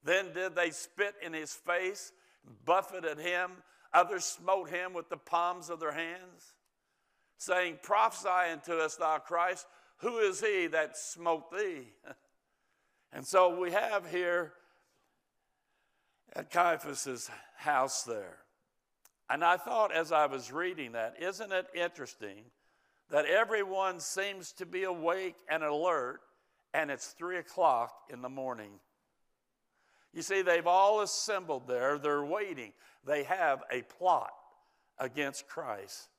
Then 0.03 0.33
did 0.33 0.55
they 0.55 0.71
spit 0.71 1.13
in 1.23 1.33
his 1.33 1.53
face, 1.53 2.11
buffeted 2.65 3.19
him. 3.19 3.51
Others 3.93 4.25
smote 4.25 4.69
him 4.69 4.93
with 4.93 5.09
the 5.09 5.17
palms 5.17 5.69
of 5.69 5.79
their 5.79 5.91
hands, 5.91 6.55
saying, 7.37 7.79
Prophesy 7.83 8.51
unto 8.51 8.73
us, 8.73 8.95
thou 8.95 9.19
Christ, 9.19 9.67
who 9.97 10.17
is 10.19 10.41
he 10.41 10.67
that 10.67 10.97
smote 10.97 11.51
thee? 11.51 11.89
And 13.13 13.25
so 13.25 13.59
we 13.59 13.71
have 13.71 14.09
here 14.09 14.53
at 16.33 16.49
Caiaphas's 16.49 17.29
house 17.57 18.03
there. 18.03 18.37
And 19.29 19.43
I 19.43 19.57
thought 19.57 19.95
as 19.95 20.11
I 20.11 20.25
was 20.25 20.51
reading 20.51 20.93
that, 20.93 21.15
isn't 21.21 21.51
it 21.51 21.67
interesting 21.73 22.43
that 23.09 23.25
everyone 23.25 23.99
seems 23.99 24.51
to 24.53 24.65
be 24.65 24.83
awake 24.83 25.35
and 25.49 25.63
alert, 25.63 26.21
and 26.73 26.89
it's 26.89 27.07
three 27.07 27.37
o'clock 27.37 27.93
in 28.09 28.21
the 28.21 28.29
morning? 28.29 28.71
You 30.13 30.21
see, 30.21 30.41
they've 30.41 30.67
all 30.67 31.01
assembled 31.01 31.67
there, 31.67 31.97
they're 31.97 32.25
waiting. 32.25 32.73
They 33.05 33.23
have 33.23 33.63
a 33.71 33.81
plot 33.83 34.31
against 34.99 35.47
Christ. 35.47 36.09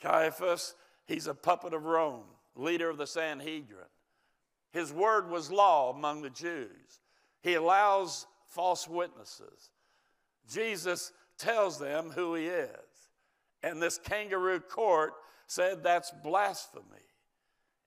Caiaphas, 0.00 0.74
he's 1.06 1.26
a 1.26 1.34
puppet 1.34 1.74
of 1.74 1.84
Rome, 1.84 2.24
leader 2.54 2.88
of 2.88 2.98
the 2.98 3.06
Sanhedrin. 3.06 3.86
His 4.72 4.92
word 4.92 5.30
was 5.30 5.50
law 5.50 5.90
among 5.90 6.22
the 6.22 6.30
Jews. 6.30 7.00
He 7.42 7.54
allows 7.54 8.26
false 8.46 8.88
witnesses. 8.88 9.70
Jesus 10.50 11.12
tells 11.38 11.78
them 11.78 12.10
who 12.10 12.34
he 12.34 12.46
is. 12.46 12.70
And 13.62 13.82
this 13.82 13.98
kangaroo 13.98 14.60
court 14.60 15.14
said 15.46 15.82
that's 15.82 16.12
blasphemy. 16.22 16.84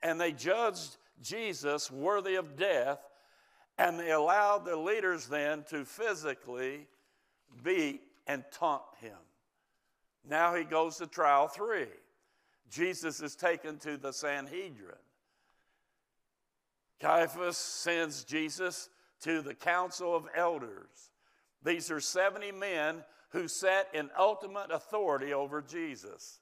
And 0.01 0.19
they 0.19 0.31
judged 0.31 0.97
Jesus 1.21 1.91
worthy 1.91 2.35
of 2.35 2.55
death, 2.55 2.99
and 3.77 3.99
they 3.99 4.11
allowed 4.11 4.65
the 4.65 4.75
leaders 4.75 5.27
then 5.27 5.63
to 5.69 5.85
physically 5.85 6.87
beat 7.63 8.01
and 8.27 8.43
taunt 8.51 8.81
him. 8.99 9.17
Now 10.27 10.55
he 10.55 10.63
goes 10.63 10.97
to 10.97 11.07
trial 11.07 11.47
three. 11.47 11.87
Jesus 12.69 13.21
is 13.21 13.35
taken 13.35 13.77
to 13.79 13.97
the 13.97 14.11
Sanhedrin. 14.11 14.95
Caiaphas 17.01 17.57
sends 17.57 18.23
Jesus 18.23 18.89
to 19.21 19.41
the 19.41 19.55
council 19.55 20.15
of 20.15 20.27
elders. 20.35 21.11
These 21.63 21.89
are 21.89 21.99
70 21.99 22.51
men 22.51 23.03
who 23.29 23.47
sat 23.47 23.87
in 23.93 24.09
ultimate 24.17 24.71
authority 24.71 25.33
over 25.33 25.61
Jesus. 25.61 26.39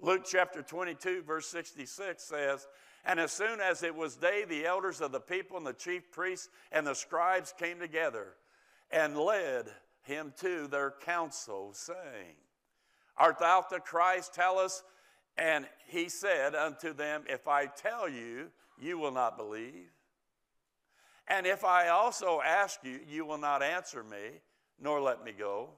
Luke 0.00 0.24
chapter 0.24 0.62
22, 0.62 1.22
verse 1.22 1.46
66 1.48 2.22
says, 2.22 2.66
And 3.04 3.20
as 3.20 3.32
soon 3.32 3.60
as 3.60 3.82
it 3.82 3.94
was 3.94 4.16
day, 4.16 4.44
the 4.48 4.64
elders 4.64 5.02
of 5.02 5.12
the 5.12 5.20
people 5.20 5.58
and 5.58 5.66
the 5.66 5.74
chief 5.74 6.10
priests 6.10 6.48
and 6.72 6.86
the 6.86 6.94
scribes 6.94 7.52
came 7.58 7.78
together 7.78 8.34
and 8.90 9.18
led 9.18 9.66
him 10.02 10.32
to 10.40 10.66
their 10.66 10.94
council, 11.04 11.72
saying, 11.74 12.36
Art 13.18 13.38
thou 13.38 13.64
the 13.70 13.80
Christ? 13.80 14.32
Tell 14.32 14.58
us. 14.58 14.82
And 15.36 15.66
he 15.86 16.08
said 16.08 16.54
unto 16.54 16.94
them, 16.94 17.24
If 17.28 17.46
I 17.48 17.66
tell 17.66 18.08
you, 18.08 18.50
you 18.80 18.98
will 18.98 19.12
not 19.12 19.36
believe. 19.36 19.90
And 21.28 21.46
if 21.46 21.64
I 21.64 21.88
also 21.88 22.40
ask 22.44 22.80
you, 22.82 23.00
you 23.08 23.24
will 23.24 23.38
not 23.38 23.62
answer 23.62 24.02
me, 24.02 24.40
nor 24.80 25.00
let 25.00 25.24
me 25.24 25.32
go. 25.32 25.70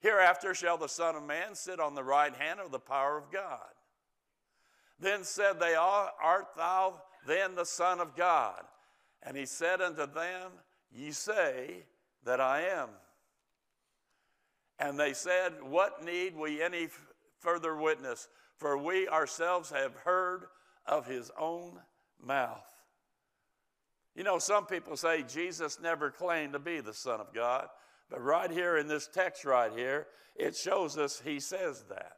Hereafter 0.00 0.54
shall 0.54 0.76
the 0.76 0.88
Son 0.88 1.16
of 1.16 1.24
Man 1.24 1.54
sit 1.54 1.80
on 1.80 1.94
the 1.94 2.04
right 2.04 2.34
hand 2.34 2.60
of 2.60 2.70
the 2.70 2.78
power 2.78 3.16
of 3.16 3.32
God. 3.32 3.58
Then 5.00 5.24
said 5.24 5.58
they, 5.58 5.74
Art 5.74 6.48
thou 6.56 7.02
then 7.26 7.54
the 7.54 7.64
Son 7.64 8.00
of 8.00 8.14
God? 8.14 8.62
And 9.22 9.36
he 9.36 9.46
said 9.46 9.80
unto 9.80 10.06
them, 10.06 10.52
Ye 10.92 11.10
say 11.10 11.86
that 12.24 12.40
I 12.40 12.62
am. 12.62 12.90
And 14.78 14.98
they 14.98 15.12
said, 15.12 15.54
What 15.62 16.04
need 16.04 16.36
we 16.36 16.62
any 16.62 16.88
further 17.40 17.74
witness? 17.74 18.28
For 18.58 18.76
we 18.78 19.08
ourselves 19.08 19.70
have 19.70 19.94
heard 19.96 20.44
of 20.86 21.06
his 21.06 21.30
own 21.38 21.80
mouth. 22.22 22.66
You 24.14 24.22
know, 24.22 24.38
some 24.38 24.66
people 24.66 24.96
say 24.96 25.22
Jesus 25.22 25.80
never 25.80 26.10
claimed 26.10 26.52
to 26.52 26.58
be 26.58 26.80
the 26.80 26.94
Son 26.94 27.20
of 27.20 27.34
God, 27.34 27.68
but 28.10 28.22
right 28.22 28.50
here 28.50 28.76
in 28.76 28.86
this 28.86 29.08
text, 29.12 29.44
right 29.44 29.72
here, 29.72 30.06
it 30.36 30.56
shows 30.56 30.96
us 30.96 31.20
he 31.24 31.40
says 31.40 31.84
that. 31.88 32.16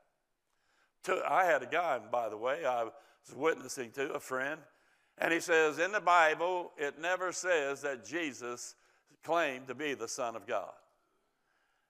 I 1.29 1.45
had 1.45 1.63
a 1.63 1.67
guy, 1.67 2.01
by 2.11 2.29
the 2.29 2.37
way, 2.37 2.67
I 2.67 2.85
was 2.85 2.93
witnessing 3.35 3.93
to 3.93 4.13
a 4.13 4.21
friend, 4.21 4.61
and 5.19 5.33
he 5.33 5.41
says, 5.41 5.79
In 5.79 5.93
the 5.93 6.01
Bible, 6.01 6.73
it 6.77 6.99
never 7.01 7.33
says 7.33 7.83
that 7.83 8.05
Jesus 8.05 8.75
claimed 9.25 9.69
to 9.69 9.75
be 9.75 9.95
the 9.95 10.09
Son 10.09 10.37
of 10.37 10.47
God. 10.47 10.73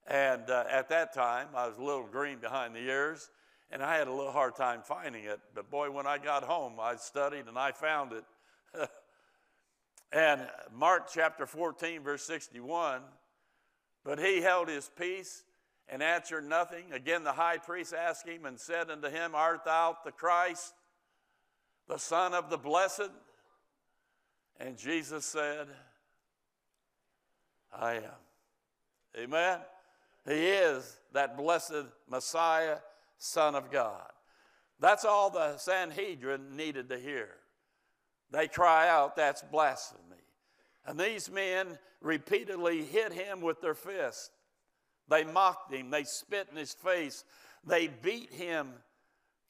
And 0.06 0.48
uh, 0.50 0.64
at 0.70 0.88
that 0.90 1.12
time, 1.12 1.48
I 1.54 1.66
was 1.66 1.78
a 1.78 1.82
little 1.82 2.06
green 2.06 2.38
behind 2.38 2.74
the 2.74 2.80
ears, 2.80 3.30
and 3.70 3.82
I 3.82 3.96
had 3.96 4.08
a 4.08 4.12
little 4.12 4.32
hard 4.32 4.56
time 4.56 4.80
finding 4.82 5.24
it. 5.24 5.40
But 5.54 5.70
boy, 5.70 5.90
when 5.90 6.06
I 6.06 6.18
got 6.18 6.44
home, 6.44 6.74
I 6.80 6.96
studied 6.96 7.46
and 7.46 7.58
I 7.58 7.72
found 7.72 8.12
it. 8.12 8.24
and 10.12 10.46
Mark 10.72 11.08
chapter 11.12 11.46
14, 11.46 12.02
verse 12.02 12.22
61 12.24 13.02
But 14.04 14.18
he 14.18 14.40
held 14.40 14.68
his 14.68 14.90
peace 14.96 15.44
and 15.88 16.02
answered 16.02 16.44
nothing. 16.44 16.92
Again, 16.92 17.24
the 17.24 17.32
high 17.32 17.58
priest 17.58 17.92
asked 17.94 18.26
him 18.26 18.44
and 18.46 18.58
said 18.58 18.90
unto 18.90 19.08
him, 19.08 19.34
Art 19.34 19.64
thou 19.64 19.96
the 20.04 20.12
Christ, 20.12 20.74
the 21.88 21.98
Son 21.98 22.34
of 22.34 22.50
the 22.50 22.58
Blessed? 22.58 23.10
And 24.58 24.78
Jesus 24.78 25.26
said, 25.26 25.68
I 27.72 27.94
am. 27.94 28.02
Amen. 29.18 29.60
He 30.26 30.48
is 30.48 30.98
that 31.12 31.36
blessed 31.36 31.86
Messiah, 32.10 32.78
Son 33.18 33.54
of 33.54 33.70
God. 33.70 34.10
That's 34.78 35.04
all 35.04 35.30
the 35.30 35.56
Sanhedrin 35.56 36.56
needed 36.56 36.88
to 36.90 36.98
hear. 36.98 37.30
They 38.30 38.48
cry 38.48 38.88
out, 38.88 39.16
That's 39.16 39.42
blasphemy. 39.42 40.02
And 40.84 40.98
these 40.98 41.30
men 41.30 41.78
repeatedly 42.00 42.84
hit 42.84 43.12
him 43.12 43.40
with 43.40 43.60
their 43.60 43.74
fists. 43.74 44.30
They 45.08 45.24
mocked 45.24 45.72
him, 45.72 45.90
they 45.90 46.04
spit 46.04 46.48
in 46.50 46.56
his 46.56 46.74
face, 46.74 47.24
they 47.64 47.88
beat 47.88 48.32
him 48.32 48.72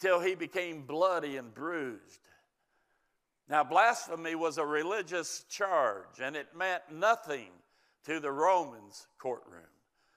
till 0.01 0.21
he 0.21 0.35
became 0.35 0.83
bloody 0.83 1.37
and 1.37 1.55
bruised. 1.55 2.21
Now, 3.49 3.65
blasphemy 3.65 4.35
was 4.35 4.59
a 4.59 4.67
religious 4.67 5.45
charge, 5.49 6.21
and 6.21 6.35
it 6.35 6.49
meant 6.55 6.83
nothing 6.93 7.51
to 8.05 8.21
the 8.21 8.33
Romans' 8.33 9.07
courtroom. 9.19 9.63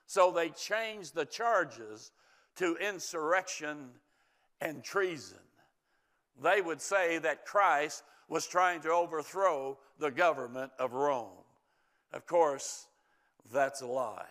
So 0.08 0.32
they 0.32 0.50
changed 0.50 1.14
the 1.14 1.26
charges 1.26 2.12
to 2.60 2.76
insurrection 2.76 3.90
and 4.60 4.84
treason. 4.84 5.40
They 6.42 6.62
would 6.62 6.82
say 6.82 7.18
that 7.20 7.46
Christ 7.46 8.04
was 8.28 8.48
trying 8.48 8.82
to 8.82 8.92
overthrow 8.92 9.78
the 9.98 10.12
government 10.12 10.72
of 10.78 10.94
Rome. 10.94 11.44
Of 12.14 12.26
course, 12.28 12.88
that's 13.52 13.82
a 13.82 13.88
lie. 13.88 14.28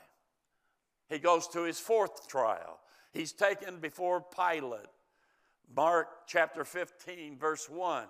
He 1.09 1.19
goes 1.19 1.49
to 1.49 1.63
his 1.63 1.81
fourth 1.81 2.29
trial. 2.29 2.79
He's 3.13 3.33
taken 3.33 3.79
before 3.79 4.21
Pilate. 4.21 4.87
Mark 5.75 6.09
chapter 6.27 6.65
15, 6.65 7.39
verse 7.39 7.69
1. 7.69 8.05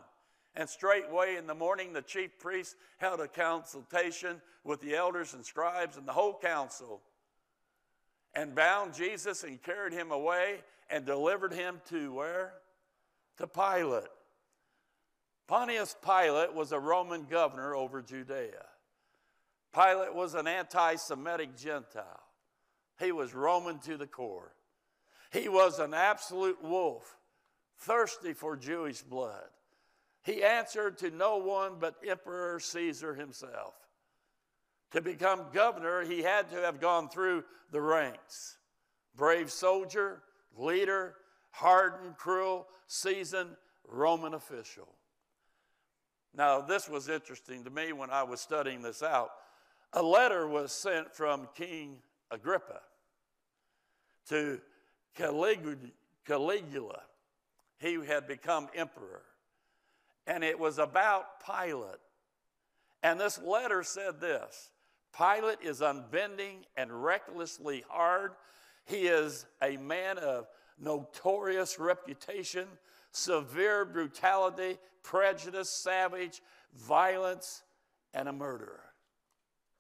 And 0.57 0.69
straightway 0.69 1.37
in 1.37 1.47
the 1.47 1.55
morning, 1.55 1.93
the 1.93 2.03
chief 2.03 2.39
priests 2.41 2.75
held 2.99 3.21
a 3.21 3.29
consultation 3.29 4.43
with 4.65 4.81
the 4.81 4.97
elders 4.97 5.35
and 5.35 5.47
scribes 5.47 5.97
and 5.97 6.07
the 6.07 6.13
whole 6.13 6.37
council 6.37 7.03
and 8.39 8.55
bound 8.55 8.95
Jesus 8.95 9.43
and 9.43 9.61
carried 9.61 9.93
him 9.93 10.13
away 10.13 10.61
and 10.89 11.05
delivered 11.05 11.53
him 11.53 11.81
to 11.89 12.13
where? 12.13 12.55
To 13.39 13.49
Pilate. 13.49 14.05
Pontius 15.49 15.97
Pilate 16.05 16.55
was 16.55 16.71
a 16.71 16.79
Roman 16.79 17.25
governor 17.25 17.75
over 17.75 18.01
Judea. 18.01 18.65
Pilate 19.75 20.15
was 20.15 20.35
an 20.35 20.47
anti 20.47 20.95
Semitic 20.95 21.57
Gentile. 21.57 22.23
He 23.01 23.11
was 23.11 23.35
Roman 23.35 23.81
to 23.81 23.97
the 23.97 24.07
core. 24.07 24.55
He 25.33 25.49
was 25.49 25.81
an 25.81 25.93
absolute 25.93 26.63
wolf, 26.63 27.17
thirsty 27.79 28.35
for 28.35 28.57
Jewish 28.57 29.03
blood. 29.03 29.49
He 30.23 30.45
answered 30.45 30.99
to 30.99 31.11
no 31.11 31.39
one 31.39 31.75
but 31.81 31.97
Emperor 32.07 32.61
Caesar 32.61 33.15
himself. 33.15 33.75
To 34.93 35.03
become 35.03 35.47
governor, 35.53 36.03
he 36.03 36.23
had 36.23 36.51
to 36.51 36.57
have 36.57 36.81
gone 36.81 37.09
through 37.09 37.45
the 37.71 37.81
ranks 37.81 38.57
brave 39.15 39.51
soldier, 39.51 40.23
leader, 40.57 41.15
hardened, 41.51 42.17
cruel, 42.17 42.67
seasoned 42.87 43.51
Roman 43.87 44.35
official. 44.35 44.89
Now, 46.35 46.61
this 46.61 46.89
was 46.89 47.09
interesting 47.09 47.65
to 47.65 47.71
me 47.71 47.93
when 47.93 48.11
I 48.11 48.23
was 48.23 48.41
studying 48.41 48.81
this 48.81 49.03
out. 49.03 49.31
A 49.93 50.03
letter 50.03 50.47
was 50.47 50.71
sent 50.71 51.13
from 51.13 51.49
King 51.57 51.99
Agrippa 52.31 52.81
to 54.29 54.61
Caligula. 55.17 57.03
He 57.79 57.95
had 58.07 58.29
become 58.29 58.69
emperor. 58.75 59.23
And 60.27 60.45
it 60.45 60.59
was 60.59 60.79
about 60.79 61.45
Pilate. 61.45 61.97
And 63.03 63.19
this 63.19 63.41
letter 63.43 63.83
said 63.83 64.21
this 64.21 64.71
Pilate 65.19 65.59
is 65.63 65.81
unbending 65.81 66.65
and 66.77 67.03
recklessly 67.03 67.85
hard. 67.89 68.33
He 68.85 69.09
is 69.09 69.47
a 69.61 69.77
man 69.77 70.19
of 70.19 70.47
notorious 70.79 71.79
reputation, 71.81 72.69
severe 73.11 73.85
brutality, 73.85 74.79
prejudice, 75.03 75.71
savage, 75.71 76.41
violence, 76.77 77.63
and 78.15 78.29
a 78.29 78.33
murderer. 78.33 78.85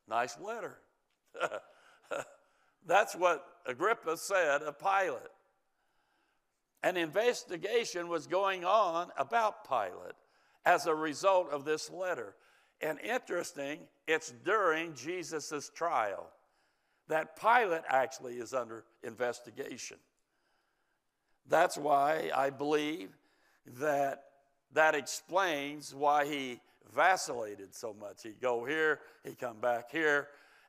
Nice 0.09 0.37
letter. 0.41 0.79
That's 2.87 3.15
what 3.15 3.45
Agrippa 3.67 4.17
said 4.17 4.63
of 4.63 4.79
Pilate. 4.79 5.21
An 6.83 6.97
investigation 6.97 8.09
was 8.09 8.27
going 8.27 8.65
on 8.65 9.11
about 9.17 9.69
Pilate 9.69 10.17
as 10.65 10.87
a 10.87 10.95
result 10.95 11.51
of 11.51 11.65
this 11.65 11.91
letter. 11.91 12.35
And 12.81 12.99
interesting, 13.01 13.81
it's 14.09 14.33
during 14.45 14.95
Jesus' 14.95 15.71
trial 15.75 16.27
that 17.09 17.39
Pilate 17.39 17.83
actually 17.89 18.35
is 18.35 18.55
under 18.55 18.85
investigation. 19.05 19.99
That's 21.47 21.77
why 21.77 22.31
I 22.35 22.51
believe 22.51 23.11
that 23.79 24.25
that 24.73 24.95
explains 24.95 25.95
why 25.95 26.27
he 26.27 26.61
vacillated 26.95 27.75
so 27.75 27.95
much. 27.95 28.23
He'd 28.23 28.41
go 28.41 28.65
here, 28.65 29.01
he'd 29.25 29.39
come 29.39 29.61
back 29.61 29.91
here, 29.91 30.29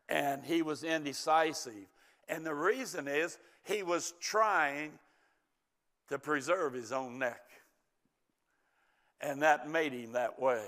and 0.10 0.44
he 0.44 0.62
was 0.62 0.84
indecisive. 0.84 1.88
And 2.28 2.46
the 2.46 2.54
reason 2.54 3.08
is 3.08 3.38
he 3.64 3.84
was 3.84 4.14
trying 4.20 4.92
to 6.10 6.20
preserve 6.20 6.74
his 6.74 6.92
own 6.92 7.20
neck. 7.20 7.42
And 9.22 9.42
that 9.42 9.70
made 9.70 9.94
him 9.94 10.14
that 10.14 10.40
way. 10.40 10.66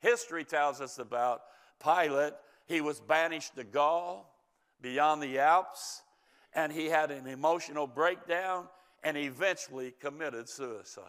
History 0.00 0.44
tells 0.44 0.80
us 0.80 0.98
about 0.98 1.42
Pilate. 1.82 2.34
He 2.66 2.80
was 2.80 3.00
banished 3.00 3.56
to 3.56 3.64
Gaul 3.64 4.32
beyond 4.80 5.22
the 5.22 5.38
Alps, 5.38 6.02
and 6.54 6.72
he 6.72 6.86
had 6.86 7.10
an 7.10 7.26
emotional 7.26 7.86
breakdown 7.86 8.68
and 9.02 9.16
eventually 9.16 9.94
committed 10.00 10.48
suicide. 10.48 11.04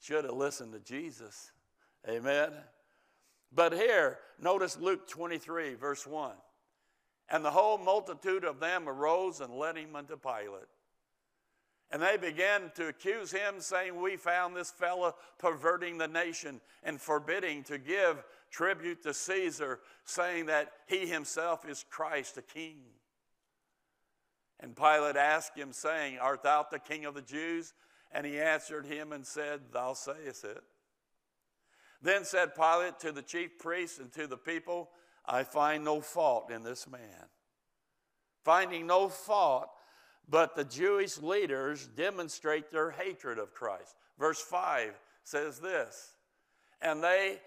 Should 0.00 0.24
have 0.24 0.34
listened 0.34 0.72
to 0.72 0.80
Jesus. 0.80 1.52
Amen. 2.08 2.50
But 3.54 3.72
here, 3.72 4.18
notice 4.40 4.78
Luke 4.78 5.06
23, 5.08 5.74
verse 5.74 6.06
1. 6.06 6.32
And 7.28 7.44
the 7.44 7.50
whole 7.50 7.78
multitude 7.78 8.44
of 8.44 8.60
them 8.60 8.88
arose 8.88 9.40
and 9.40 9.54
led 9.54 9.76
him 9.76 9.94
unto 9.94 10.16
Pilate. 10.16 10.68
And 11.90 12.02
they 12.02 12.16
began 12.16 12.72
to 12.76 12.88
accuse 12.88 13.30
him, 13.30 13.60
saying, 13.60 14.00
We 14.00 14.16
found 14.16 14.56
this 14.56 14.70
fellow 14.70 15.14
perverting 15.38 15.98
the 15.98 16.08
nation 16.08 16.60
and 16.82 17.00
forbidding 17.00 17.64
to 17.64 17.76
give 17.76 18.24
tribute 18.52 19.02
to 19.02 19.14
Caesar, 19.14 19.80
saying 20.04 20.46
that 20.46 20.70
he 20.86 21.06
himself 21.06 21.68
is 21.68 21.84
Christ, 21.90 22.36
the 22.36 22.42
king. 22.42 22.82
And 24.60 24.76
Pilate 24.76 25.16
asked 25.16 25.56
him, 25.56 25.72
saying, 25.72 26.18
Art 26.20 26.44
thou 26.44 26.64
the 26.70 26.78
king 26.78 27.04
of 27.04 27.14
the 27.14 27.22
Jews? 27.22 27.72
And 28.12 28.24
he 28.24 28.38
answered 28.38 28.86
him 28.86 29.12
and 29.12 29.26
said, 29.26 29.60
Thou 29.72 29.94
sayest 29.94 30.44
it. 30.44 30.62
Then 32.02 32.24
said 32.24 32.54
Pilate 32.54 32.98
to 33.00 33.12
the 33.12 33.22
chief 33.22 33.58
priests 33.58 33.98
and 33.98 34.12
to 34.12 34.26
the 34.26 34.36
people, 34.36 34.90
I 35.24 35.44
find 35.44 35.84
no 35.84 36.00
fault 36.00 36.50
in 36.50 36.62
this 36.62 36.88
man. 36.88 37.26
Finding 38.44 38.86
no 38.86 39.08
fault, 39.08 39.68
but 40.28 40.54
the 40.54 40.64
Jewish 40.64 41.18
leaders 41.18 41.88
demonstrate 41.96 42.70
their 42.70 42.90
hatred 42.90 43.38
of 43.38 43.54
Christ. 43.54 43.94
Verse 44.18 44.40
5 44.40 45.00
says 45.24 45.58
this 45.58 46.12
And 46.80 47.02
they 47.02 47.38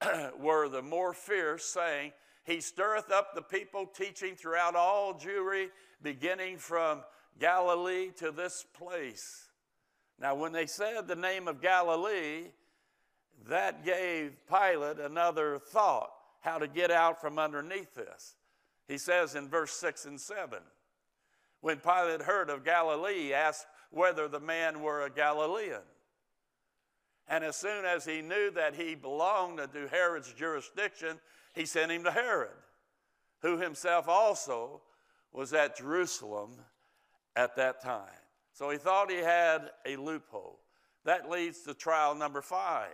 were 0.38 0.68
the 0.68 0.82
more 0.82 1.12
fierce, 1.12 1.64
saying, 1.64 2.12
He 2.44 2.60
stirreth 2.60 3.10
up 3.10 3.34
the 3.34 3.42
people, 3.42 3.86
teaching 3.86 4.36
throughout 4.36 4.74
all 4.74 5.14
Jewry, 5.14 5.68
beginning 6.02 6.58
from 6.58 7.02
Galilee 7.38 8.10
to 8.16 8.30
this 8.30 8.64
place. 8.74 9.48
Now, 10.20 10.34
when 10.34 10.52
they 10.52 10.66
said 10.66 11.08
the 11.08 11.16
name 11.16 11.48
of 11.48 11.60
Galilee, 11.60 12.44
that 13.48 13.84
gave 13.84 14.36
Pilate 14.48 14.98
another 14.98 15.58
thought 15.58 16.10
how 16.40 16.58
to 16.58 16.68
get 16.68 16.90
out 16.90 17.20
from 17.20 17.38
underneath 17.38 17.94
this. 17.94 18.36
He 18.86 18.98
says 18.98 19.34
in 19.34 19.48
verse 19.48 19.72
6 19.72 20.04
and 20.04 20.20
7 20.20 20.58
When 21.60 21.78
Pilate 21.78 22.22
heard 22.22 22.50
of 22.50 22.64
Galilee, 22.64 23.24
he 23.24 23.34
asked 23.34 23.66
whether 23.90 24.28
the 24.28 24.40
man 24.40 24.80
were 24.80 25.02
a 25.02 25.10
Galilean. 25.10 25.82
And 27.28 27.42
as 27.42 27.56
soon 27.56 27.84
as 27.84 28.04
he 28.04 28.20
knew 28.20 28.50
that 28.52 28.74
he 28.74 28.94
belonged 28.94 29.58
to 29.58 29.88
Herod's 29.88 30.32
jurisdiction, 30.32 31.18
he 31.54 31.64
sent 31.64 31.90
him 31.90 32.04
to 32.04 32.10
Herod, 32.10 32.50
who 33.40 33.58
himself 33.58 34.08
also 34.08 34.82
was 35.32 35.52
at 35.52 35.76
Jerusalem 35.76 36.52
at 37.36 37.56
that 37.56 37.82
time. 37.82 38.08
So 38.52 38.70
he 38.70 38.78
thought 38.78 39.10
he 39.10 39.18
had 39.18 39.70
a 39.84 39.96
loophole. 39.96 40.60
That 41.04 41.28
leads 41.28 41.62
to 41.62 41.74
trial 41.74 42.14
number 42.14 42.40
five. 42.40 42.90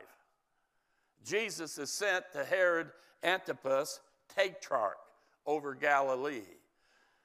Jesus 1.24 1.76
is 1.78 1.92
sent 1.92 2.24
to 2.32 2.44
Herod 2.44 2.90
Antipas, 3.22 4.00
tetrarch 4.34 4.96
over 5.46 5.74
Galilee. 5.74 6.42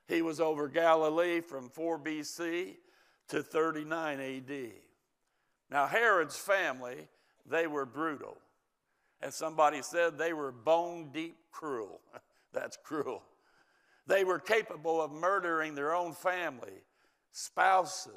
He 0.08 0.22
was 0.22 0.40
over 0.40 0.68
Galilee 0.68 1.42
from 1.42 1.70
4 1.70 2.00
BC 2.00 2.76
to 3.30 3.42
39 3.42 4.20
AD. 4.20 4.72
Now, 5.70 5.88
Herod's 5.88 6.38
family, 6.38 7.08
they 7.46 7.68
were 7.68 7.86
brutal. 7.86 8.38
As 9.22 9.36
somebody 9.36 9.82
said, 9.82 10.18
they 10.18 10.34
were 10.34 10.52
bone 10.52 11.10
deep 11.12 11.38
cruel. 11.52 12.02
That's 12.54 12.78
cruel. 12.84 13.24
They 14.08 14.24
were 14.24 14.40
capable 14.40 15.02
of 15.02 15.12
murdering 15.12 15.74
their 15.74 15.96
own 15.96 16.14
family, 16.14 16.84
spouses. 17.32 18.12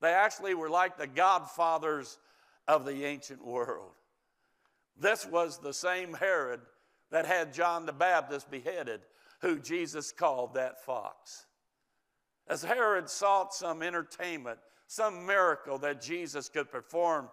They 0.00 0.12
actually 0.12 0.54
were 0.54 0.70
like 0.70 0.96
the 0.96 1.06
godfathers 1.06 2.18
of 2.66 2.84
the 2.84 3.04
ancient 3.04 3.44
world. 3.44 3.92
This 4.98 5.26
was 5.26 5.58
the 5.58 5.74
same 5.74 6.14
Herod 6.14 6.60
that 7.10 7.26
had 7.26 7.52
John 7.52 7.84
the 7.84 7.92
Baptist 7.92 8.50
beheaded, 8.50 9.00
who 9.40 9.58
Jesus 9.58 10.12
called 10.12 10.54
that 10.54 10.84
fox. 10.84 11.46
As 12.48 12.62
Herod 12.62 13.08
sought 13.08 13.54
some 13.54 13.82
entertainment, 13.82 14.58
some 14.86 15.26
miracle 15.26 15.78
that 15.78 16.00
Jesus 16.00 16.48
could 16.48 16.70
perform, 16.70 17.28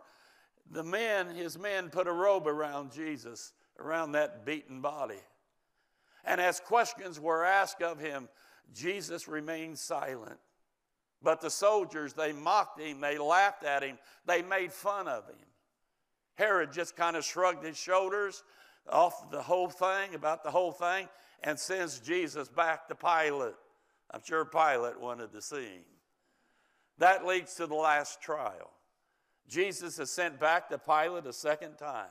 the 0.70 0.84
men, 0.84 1.30
his 1.36 1.58
men, 1.58 1.90
put 1.90 2.08
a 2.08 2.12
robe 2.12 2.48
around 2.48 2.92
Jesus, 2.92 3.54
around 3.80 4.14
that 4.14 4.46
beaten 4.46 4.82
body. 4.82 5.20
And 6.24 6.40
as 6.40 6.60
questions 6.60 7.20
were 7.20 7.44
asked 7.44 7.82
of 7.82 8.00
him, 8.00 8.30
Jesus 8.74 9.28
remained 9.28 9.78
silent. 9.78 10.40
But 11.24 11.42
the 11.42 11.50
soldiers, 11.50 12.14
they 12.14 12.32
mocked 12.32 12.80
him, 12.80 13.02
they 13.02 13.18
laughed 13.18 13.64
at 13.64 13.84
him, 13.84 14.00
they 14.26 14.42
made 14.42 14.72
fun 14.72 15.08
of 15.08 15.28
him. 15.28 15.36
Herod 16.36 16.72
just 16.72 16.96
kind 16.96 17.16
of 17.16 17.24
shrugged 17.24 17.64
his 17.64 17.78
shoulders 17.78 18.44
off 18.90 19.30
the 19.30 19.42
whole 19.42 19.70
thing, 19.70 20.16
about 20.16 20.44
the 20.44 20.52
whole 20.52 20.72
thing, 20.72 21.08
and 21.44 21.60
sends 21.60 22.00
Jesus 22.00 22.48
back 22.50 22.88
to 22.88 22.96
Pilate. 22.96 23.54
I'm 24.10 24.22
sure 24.24 24.46
Pilate 24.46 25.00
wanted 25.00 25.32
to 25.34 25.42
see 25.42 25.64
him. 25.64 25.84
That 26.98 27.26
leads 27.26 27.56
to 27.56 27.68
the 27.68 27.76
last 27.76 28.22
trial. 28.22 28.72
Jesus 29.48 30.00
is 30.00 30.12
sent 30.12 30.40
back 30.40 30.70
to 30.70 30.78
Pilate 30.78 31.26
a 31.26 31.34
second 31.34 31.76
time. 31.76 32.08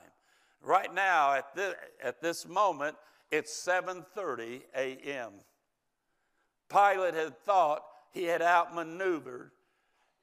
Right 0.61 0.93
now, 0.93 1.33
at 1.33 1.55
this, 1.55 1.73
at 2.03 2.21
this 2.21 2.47
moment, 2.47 2.95
it's 3.31 3.51
7:30 3.65 4.61
a.m. 4.75 5.31
Pilate 6.69 7.15
had 7.15 7.37
thought 7.39 7.83
he 8.11 8.23
had 8.25 8.41
outmaneuvered 8.41 9.51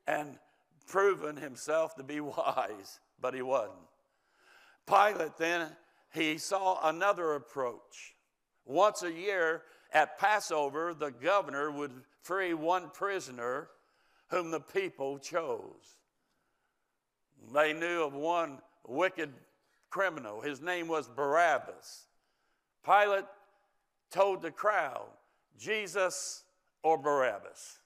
and 0.06 0.38
proven 0.86 1.36
himself 1.36 1.94
to 1.96 2.02
be 2.02 2.20
wise, 2.20 3.00
but 3.20 3.34
he 3.34 3.42
wasn't. 3.42 3.78
Pilate 4.86 5.36
then 5.36 5.76
he 6.12 6.38
saw 6.38 6.88
another 6.88 7.34
approach. 7.34 8.14
Once 8.64 9.02
a 9.02 9.12
year 9.12 9.62
at 9.92 10.18
Passover, 10.18 10.94
the 10.94 11.10
governor 11.10 11.70
would 11.70 11.92
free 12.22 12.54
one 12.54 12.90
prisoner 12.90 13.68
whom 14.28 14.50
the 14.50 14.60
people 14.60 15.18
chose. 15.18 15.98
They 17.52 17.72
knew 17.72 18.02
of 18.02 18.14
one 18.14 18.58
wicked 18.86 19.32
criminal. 19.90 20.40
His 20.40 20.60
name 20.60 20.88
was 20.88 21.08
Barabbas. 21.08 22.06
Pilate 22.84 23.24
told 24.10 24.42
the 24.42 24.50
crowd, 24.50 25.08
Jesus 25.58 26.44
or 26.82 26.98
Barabbas. 26.98 27.78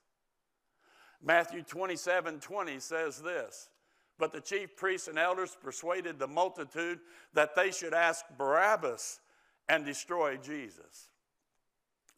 Matthew 1.25 1.63
27 1.63 2.41
20 2.41 2.81
says 2.81 3.21
this 3.21 3.69
but 4.23 4.33
the 4.33 4.41
chief 4.41 4.77
priests 4.77 5.09
and 5.09 5.19
elders 5.19 5.57
persuaded 5.61 6.17
the 6.17 6.29
multitude 6.29 7.01
that 7.35 7.57
they 7.57 7.73
should 7.73 7.93
ask 7.93 8.25
Barabbas 8.39 9.19
and 9.69 9.85
destroy 9.85 10.37
Jesus. 10.37 11.09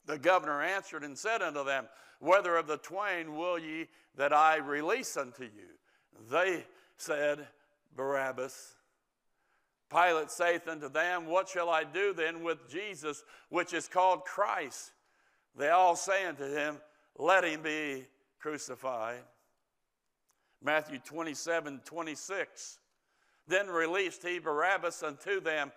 The 0.04 0.18
governor 0.18 0.60
answered 0.60 1.02
and 1.02 1.16
said 1.16 1.40
unto 1.40 1.64
them, 1.64 1.88
Whether 2.18 2.56
of 2.56 2.66
the 2.66 2.76
twain 2.76 3.36
will 3.36 3.58
ye 3.58 3.88
that 4.16 4.32
I 4.32 4.56
release 4.56 5.16
unto 5.16 5.44
you? 5.44 5.78
They 6.30 6.64
said, 6.96 7.46
Barabbas. 7.96 8.74
Pilate 9.90 10.30
saith 10.30 10.66
unto 10.66 10.88
them, 10.88 11.26
What 11.26 11.48
shall 11.48 11.70
I 11.70 11.84
do 11.84 12.12
then 12.12 12.42
with 12.42 12.68
Jesus, 12.68 13.22
which 13.48 13.72
is 13.72 13.86
called 13.86 14.24
Christ? 14.24 14.92
They 15.56 15.68
all 15.68 15.94
say 15.96 16.24
unto 16.26 16.44
him, 16.44 16.78
Let 17.16 17.44
him 17.44 17.62
be 17.62 18.06
crucified. 18.40 19.22
Matthew 20.62 20.98
27 20.98 21.80
26. 21.84 22.78
Then 23.46 23.68
released 23.68 24.26
he 24.26 24.38
Barabbas 24.38 25.02
unto 25.02 25.40
them, 25.40 25.70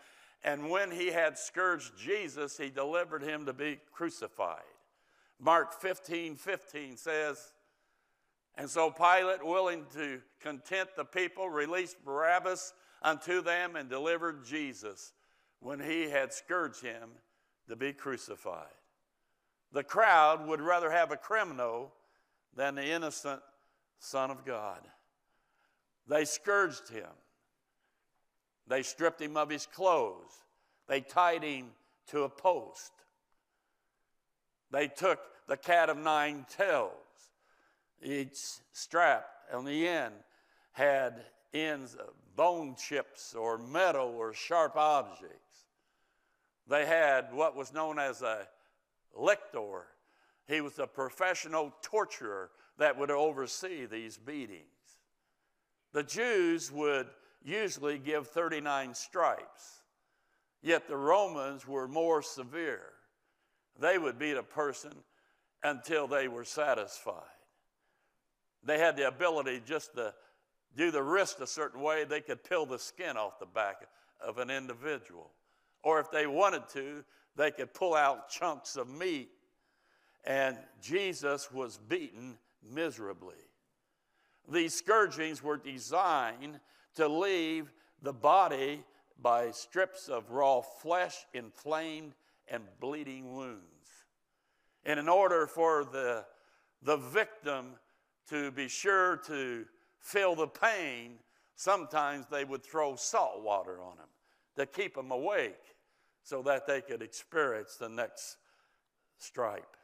and 0.44 0.70
when 0.70 0.90
he 0.90 1.08
had 1.08 1.38
scourged 1.38 1.98
Jesus, 1.98 2.58
he 2.58 2.70
delivered 2.70 3.22
him 3.22 3.46
to 3.46 3.54
be 3.54 3.80
crucified. 3.92 4.62
Mark 5.40 5.80
15 5.80 6.38
15 6.38 6.98
says, 6.98 7.52
And 8.58 8.70
so 8.70 8.90
Pilate, 8.90 9.46
willing 9.46 9.86
to 9.94 10.20
content 10.42 10.90
the 10.98 11.06
people, 11.06 11.48
released 11.48 12.04
Barabbas 12.04 12.74
unto 13.04 13.42
them 13.42 13.76
and 13.76 13.88
delivered 13.88 14.46
Jesus 14.46 15.14
when 15.60 15.80
he 15.80 16.10
had 16.10 16.34
scourged 16.34 16.82
him 16.82 17.10
to 17.70 17.76
be 17.76 17.94
crucified. 17.94 18.66
The 19.72 19.84
crowd 19.84 20.48
would 20.48 20.62
rather 20.62 20.90
have 20.90 21.12
a 21.12 21.18
criminal 21.18 21.94
than 22.56 22.76
the 22.76 22.86
innocent 22.86 23.42
Son 24.00 24.32
of 24.32 24.44
God. 24.44 24.82
They 26.08 26.26
scourged 26.26 26.90
him. 26.90 27.10
They 28.68 28.82
stripped 28.82 29.22
him 29.22 29.38
of 29.38 29.50
his 29.50 29.66
clothes. 29.66 30.42
They 30.88 31.02
tied 31.02 31.44
him 31.44 31.68
to 32.08 32.24
a 32.24 32.30
post. 32.30 32.92
They 34.72 34.88
took 34.88 35.20
the 35.48 35.58
cat 35.58 35.90
of 35.90 35.98
nine 35.98 36.46
tails. 36.50 36.92
Each 38.02 38.38
strap 38.72 39.28
on 39.54 39.66
the 39.66 39.88
end 39.88 40.14
had 40.72 41.26
ends 41.54 41.96
of 41.96 42.14
bone 42.36 42.76
chips 42.76 43.34
or 43.34 43.58
metal 43.58 44.14
or 44.18 44.34
sharp 44.34 44.76
objects. 44.76 45.66
They 46.68 46.86
had 46.86 47.34
what 47.34 47.56
was 47.56 47.74
known 47.74 47.98
as 47.98 48.22
a 48.22 48.48
lictor. 49.16 49.88
He 50.48 50.62
was 50.62 50.78
a 50.80 50.88
professional 50.88 51.74
torturer 51.82 52.52
that 52.78 52.98
would 52.98 53.10
oversee 53.12 53.86
these 53.86 54.18
beatings. 54.18 54.62
The 55.94 56.04
Jews 56.04 56.72
would 56.72 57.08
usually 57.44 57.98
give 57.98 58.28
39 58.28 58.94
stripes, 58.94 59.82
yet 60.62 60.88
the 60.88 60.98
Romans 60.98 61.68
were 61.68 61.88
more 61.88 62.22
severe. 62.22 62.94
they 63.80 63.98
would 63.98 64.18
beat 64.18 64.38
a 64.38 64.44
person 64.44 64.92
until 65.64 66.08
they 66.08 66.28
were 66.28 66.44
satisfied. 66.44 67.37
They 68.64 68.80
had 68.80 68.98
the 68.98 69.08
ability 69.08 69.62
just 69.66 69.94
to 69.96 70.14
do 70.76 70.92
the 70.92 71.02
wrist 71.02 71.40
a 71.42 71.48
certain 71.48 71.82
way, 71.82 72.04
they 72.04 72.22
could 72.22 72.44
peel 72.44 72.66
the 72.66 72.78
skin 72.78 73.18
off 73.18 73.40
the 73.40 73.46
back 73.46 73.88
of 74.26 74.38
an 74.38 74.50
individual. 74.50 75.32
Or 75.84 76.00
if 76.00 76.12
they 76.12 76.28
wanted 76.28 76.70
to, 76.74 77.04
they 77.36 77.52
could 77.52 77.74
pull 77.74 77.96
out 77.96 78.30
chunks 78.30 78.76
of 78.76 78.88
meat. 78.88 79.30
And 80.26 80.58
Jesus 80.82 81.52
was 81.52 81.78
beaten 81.78 82.38
miserably. 82.62 83.36
These 84.52 84.76
scourgings 84.76 85.42
were 85.42 85.58
designed 85.58 86.60
to 86.96 87.08
leave 87.08 87.72
the 88.02 88.14
body 88.14 88.84
by 89.20 89.52
strips 89.52 90.10
of 90.10 90.32
raw 90.32 90.62
flesh, 90.62 91.26
inflamed 91.34 92.14
and 92.48 92.64
bleeding 92.80 93.36
wounds. 93.36 93.64
And 94.86 95.00
in 95.00 95.10
order 95.10 95.48
for 95.48 95.84
the, 95.84 96.26
the 96.82 96.98
victim 96.98 97.74
to 98.30 98.52
be 98.52 98.68
sure 98.68 99.18
to 99.28 99.66
feel 100.00 100.36
the 100.36 100.48
pain, 100.48 101.16
sometimes 101.56 102.26
they 102.28 102.46
would 102.46 102.64
throw 102.64 102.96
salt 102.96 103.42
water 103.42 103.82
on 103.82 103.98
them 103.98 104.08
to 104.58 104.66
keep 104.66 104.96
them 104.96 105.12
awake 105.12 105.76
so 106.24 106.42
that 106.42 106.68
they 106.68 106.82
could 106.82 107.02
experience 107.02 107.76
the 107.76 107.90
next 107.90 108.38
stripe. 109.18 109.78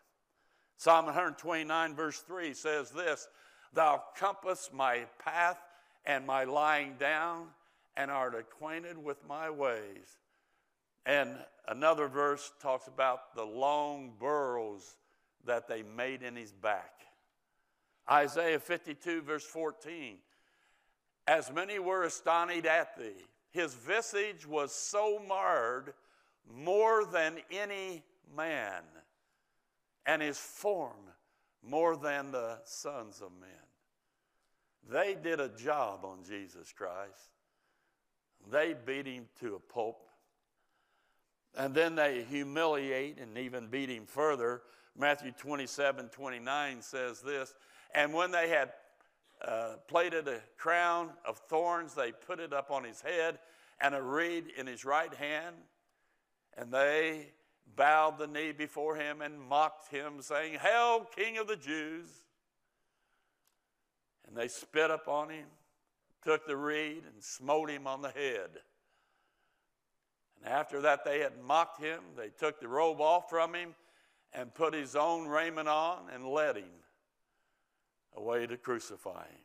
Psalm 0.78 1.06
129, 1.06 1.96
verse 1.96 2.20
3 2.20 2.54
says 2.54 2.90
this 2.92 3.28
Thou 3.74 4.04
compass 4.18 4.70
my 4.74 5.06
path 5.24 5.58
and 6.06 6.28
my 6.28 6.44
lying 6.44 6.96
down, 7.00 7.48
and 7.96 8.12
art 8.12 8.36
acquainted 8.36 8.98
with 8.98 9.18
my 9.28 9.50
ways. 9.50 10.18
And 11.06 11.38
another 11.68 12.08
verse 12.08 12.52
talks 12.62 12.88
about 12.88 13.36
the 13.36 13.44
long 13.46 14.14
burrows 14.20 14.98
that 15.46 15.68
they 15.68 15.84
made 15.84 16.24
in 16.24 16.36
his 16.36 16.52
back. 16.52 16.92
Isaiah 18.10 18.60
52, 18.60 19.22
verse 19.22 19.46
14. 19.46 20.18
As 21.28 21.52
many 21.52 21.80
were 21.80 22.04
astonished 22.04 22.66
at 22.66 22.98
thee, 22.98 23.26
his 23.52 23.74
visage 23.74 24.46
was 24.46 24.74
so 24.74 25.22
marred 25.28 25.94
more 26.52 27.06
than 27.06 27.38
any 27.52 28.04
man, 28.36 28.82
and 30.06 30.22
his 30.22 30.38
form 30.38 30.98
more 31.62 31.96
than 31.96 32.32
the 32.32 32.58
sons 32.66 33.22
of 33.22 33.32
men. 33.40 33.50
They 34.90 35.16
did 35.16 35.40
a 35.40 35.50
job 35.50 36.04
on 36.04 36.24
Jesus 36.28 36.74
Christ. 36.74 37.32
They 38.52 38.76
beat 38.86 39.06
him 39.06 39.28
to 39.40 39.56
a 39.56 39.60
pulp. 39.60 40.10
And 41.56 41.74
then 41.74 41.96
they 41.96 42.24
humiliate 42.24 43.20
and 43.20 43.38
even 43.38 43.68
beat 43.68 43.90
him 43.90 44.06
further. 44.06 44.64
Matthew 44.98 45.32
27 45.32 46.10
29 46.10 46.82
says 46.82 47.22
this 47.22 47.54
And 47.96 48.14
when 48.14 48.32
they 48.32 48.50
had 48.50 48.72
uh, 49.46 49.76
plaited 49.88 50.28
a 50.28 50.40
crown 50.58 51.12
of 51.26 51.38
thorns, 51.38 51.94
they 51.94 52.12
put 52.12 52.40
it 52.40 52.54
up 52.54 52.72
on 52.72 52.84
his 52.84 53.02
head 53.02 53.40
and 53.80 53.94
a 53.94 54.02
reed 54.02 54.46
in 54.58 54.68
his 54.68 54.86
right 54.86 55.14
hand. 55.14 55.56
And 56.58 56.72
they 56.72 57.34
bowed 57.76 58.18
the 58.18 58.28
knee 58.28 58.52
before 58.52 58.96
him 58.96 59.22
and 59.22 59.40
mocked 59.40 59.90
him, 59.92 60.22
saying, 60.22 60.60
Hail, 60.60 61.08
King 61.16 61.38
of 61.38 61.48
the 61.48 61.56
Jews! 61.56 62.08
And 64.28 64.38
they 64.38 64.48
spit 64.48 64.90
upon 64.90 65.30
him, 65.30 65.46
took 66.24 66.48
the 66.48 66.56
reed, 66.56 67.04
and 67.12 67.22
smote 67.22 67.70
him 67.70 67.86
on 67.86 68.02
the 68.02 68.10
head. 68.10 68.50
And 70.38 70.54
after 70.54 70.82
that, 70.82 71.06
they 71.06 71.20
had 71.20 71.34
mocked 71.46 71.82
him. 71.82 72.00
They 72.16 72.30
took 72.30 72.60
the 72.60 72.68
robe 72.68 73.02
off 73.02 73.30
from 73.30 73.54
him 73.54 73.76
and 74.34 74.54
put 74.54 74.74
his 74.74 74.96
own 74.96 75.28
raiment 75.28 75.68
on 75.68 76.10
and 76.14 76.26
led 76.26 76.58
him 76.58 76.83
away 78.16 78.48
to 78.48 78.58
crucify 78.58 79.24
him. 79.24 79.44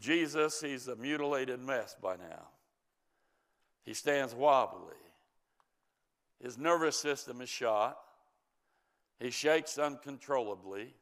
Jesus, 0.00 0.60
he's 0.60 0.88
a 0.88 0.96
mutilated 0.96 1.60
mess 1.60 1.96
by 2.00 2.16
now. 2.16 2.48
He 3.84 3.94
stands 3.94 4.34
wobbly. 4.34 4.94
His 6.42 6.58
nervous 6.58 6.96
system 6.96 7.40
is 7.40 7.48
shot. 7.48 7.98
He 9.20 9.30
shakes 9.30 9.78
uncontrollably. 9.78 10.94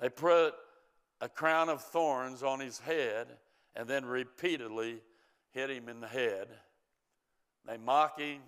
They 0.00 0.08
put 0.08 0.54
a 1.20 1.28
crown 1.28 1.68
of 1.68 1.80
thorns 1.80 2.42
on 2.42 2.58
his 2.58 2.80
head 2.80 3.28
and 3.76 3.88
then 3.88 4.04
repeatedly 4.04 5.00
hit 5.50 5.70
him 5.70 5.88
in 5.88 6.00
the 6.00 6.08
head. 6.08 6.48
They 7.66 7.76
mock 7.76 8.18
him 8.18 8.40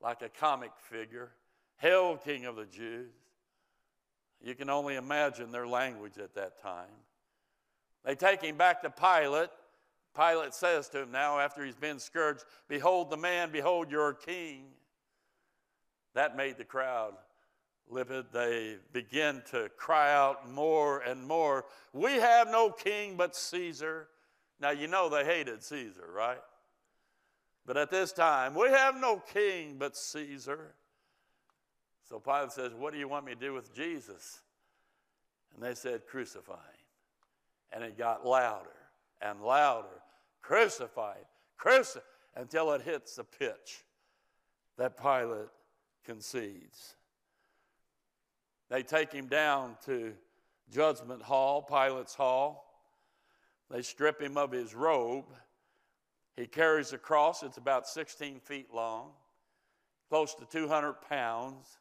like 0.00 0.22
a 0.22 0.28
comic 0.28 0.72
figure. 0.78 1.30
Hail, 1.76 2.16
King 2.16 2.46
of 2.46 2.56
the 2.56 2.66
Jews. 2.66 3.12
You 4.42 4.54
can 4.54 4.70
only 4.70 4.96
imagine 4.96 5.52
their 5.52 5.66
language 5.66 6.18
at 6.18 6.34
that 6.34 6.60
time. 6.62 6.88
They 8.04 8.14
take 8.14 8.42
him 8.42 8.56
back 8.56 8.82
to 8.82 8.90
Pilate. 8.90 9.50
Pilate 10.16 10.54
says 10.54 10.88
to 10.90 11.02
him 11.02 11.12
now, 11.12 11.38
after 11.38 11.64
he's 11.64 11.76
been 11.76 11.98
scourged, 11.98 12.44
Behold 12.68 13.10
the 13.10 13.16
man, 13.16 13.50
behold 13.52 13.90
your 13.90 14.14
king. 14.14 14.64
That 16.14 16.36
made 16.36 16.56
the 16.56 16.64
crowd 16.64 17.14
livid. 17.90 18.26
They 18.32 18.76
begin 18.92 19.42
to 19.50 19.68
cry 19.76 20.14
out 20.14 20.50
more 20.50 21.00
and 21.00 21.26
more, 21.26 21.66
We 21.92 22.14
have 22.14 22.48
no 22.48 22.70
king 22.70 23.16
but 23.16 23.36
Caesar. 23.36 24.08
Now, 24.60 24.70
you 24.70 24.88
know 24.88 25.08
they 25.08 25.24
hated 25.24 25.62
Caesar, 25.62 26.08
right? 26.12 26.40
But 27.66 27.76
at 27.76 27.90
this 27.90 28.12
time, 28.12 28.54
we 28.54 28.68
have 28.68 28.96
no 28.96 29.22
king 29.32 29.76
but 29.78 29.96
Caesar. 29.96 30.74
So 32.10 32.18
Pilate 32.18 32.50
says, 32.50 32.74
What 32.74 32.92
do 32.92 32.98
you 32.98 33.08
want 33.08 33.24
me 33.24 33.34
to 33.34 33.40
do 33.40 33.54
with 33.54 33.72
Jesus? 33.72 34.40
And 35.54 35.62
they 35.62 35.74
said, 35.74 36.06
Crucify 36.08 36.54
him. 36.54 37.72
And 37.72 37.84
it 37.84 37.96
got 37.96 38.26
louder 38.26 38.68
and 39.22 39.40
louder. 39.40 40.02
Crucify 40.42 41.14
him, 41.14 41.24
crucify 41.56 42.00
until 42.34 42.72
it 42.72 42.82
hits 42.82 43.16
the 43.16 43.24
pitch 43.24 43.84
that 44.76 45.00
Pilate 45.00 45.48
concedes. 46.04 46.96
They 48.70 48.82
take 48.82 49.12
him 49.12 49.26
down 49.26 49.76
to 49.86 50.12
Judgment 50.72 51.22
Hall, 51.22 51.62
Pilate's 51.62 52.14
Hall. 52.14 52.64
They 53.70 53.82
strip 53.82 54.20
him 54.20 54.36
of 54.36 54.50
his 54.50 54.74
robe. 54.74 55.26
He 56.36 56.46
carries 56.46 56.92
a 56.92 56.98
cross, 56.98 57.42
it's 57.42 57.58
about 57.58 57.86
16 57.86 58.40
feet 58.40 58.72
long, 58.72 59.10
close 60.08 60.34
to 60.36 60.46
200 60.46 60.94
pounds. 61.08 61.78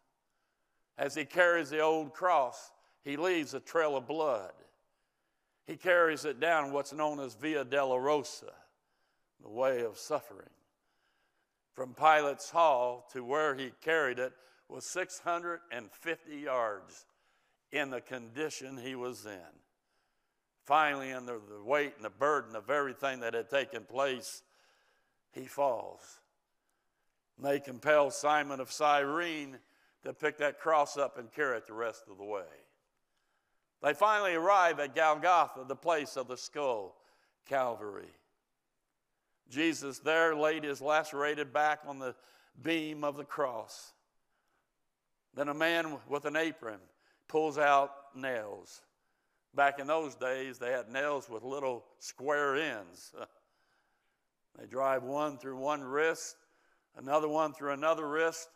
As 1.00 1.16
he 1.16 1.24
carries 1.24 1.70
the 1.70 1.80
old 1.80 2.14
cross, 2.14 2.74
he 3.06 3.16
leaves 3.16 3.54
a 3.54 3.62
trail 3.62 3.96
of 3.96 4.06
blood. 4.06 4.52
He 5.66 5.78
carries 5.78 6.26
it 6.26 6.42
down 6.42 6.74
what's 6.74 6.92
known 6.92 7.22
as 7.22 7.36
Via 7.36 7.64
Dolorosa, 7.64 8.52
the 9.42 9.50
way 9.50 9.86
of 9.86 9.98
suffering. 9.98 10.50
From 11.74 11.94
Pilate's 11.94 12.50
hall 12.50 13.08
to 13.14 13.24
where 13.24 13.56
he 13.56 13.72
carried 13.82 14.20
it 14.20 14.34
was 14.68 14.86
650 14.92 16.36
yards 16.36 17.06
in 17.72 17.92
the 17.92 18.02
condition 18.02 18.78
he 18.78 18.96
was 18.96 19.26
in. 19.26 19.40
Finally, 20.66 21.14
under 21.14 21.40
the 21.40 21.64
weight 21.64 21.94
and 21.96 22.04
the 22.04 22.10
burden 22.10 22.58
of 22.58 22.70
everything 22.70 23.22
that 23.22 23.34
had 23.34 23.50
taken 23.50 23.84
place, 23.84 24.44
he 25.32 25.46
falls. 25.46 26.20
And 27.38 27.46
they 27.46 27.62
compel 27.62 28.12
Simon 28.12 28.60
of 28.60 28.70
Cyrene 28.70 29.60
to 30.04 30.14
pick 30.14 30.38
that 30.38 30.60
cross 30.60 30.98
up 30.98 31.18
and 31.18 31.32
carry 31.32 31.58
it 31.58 31.68
the 31.68 31.74
rest 31.74 32.04
of 32.10 32.18
the 32.18 32.24
way. 32.24 32.44
They 33.82 33.94
finally 33.94 34.34
arrive 34.34 34.80
at 34.80 34.96
Golgotha, 34.96 35.66
the 35.68 35.76
place 35.76 36.18
of 36.18 36.28
the 36.28 36.38
skull, 36.38 36.96
Calvary. 37.48 38.12
Jesus 39.50 40.00
there 40.00 40.36
laid 40.36 40.64
his 40.64 40.82
lacerated 40.82 41.52
back 41.52 41.80
on 41.88 42.00
the 42.00 42.16
beam 42.62 43.04
of 43.04 43.18
the 43.18 43.24
cross. 43.24 43.94
Then 45.34 45.50
a 45.50 45.54
man 45.54 45.98
with 46.08 46.26
an 46.26 46.36
apron 46.36 46.80
pulls 47.28 47.58
out 47.58 47.92
nails. 48.16 48.82
Back 49.56 49.80
in 49.80 49.88
those 49.88 50.16
days, 50.16 50.60
they 50.60 50.72
had 50.72 50.90
nails 50.90 51.30
with 51.30 51.44
little 51.44 51.86
square 52.00 52.56
ends. 52.56 53.14
they 54.60 54.66
drive 54.68 55.04
one 55.04 55.38
through 55.38 55.58
one 55.58 55.82
wrist, 55.82 56.36
another 56.98 57.28
one 57.28 57.54
through 57.54 57.74
another 57.74 58.08
wrist, 58.08 58.50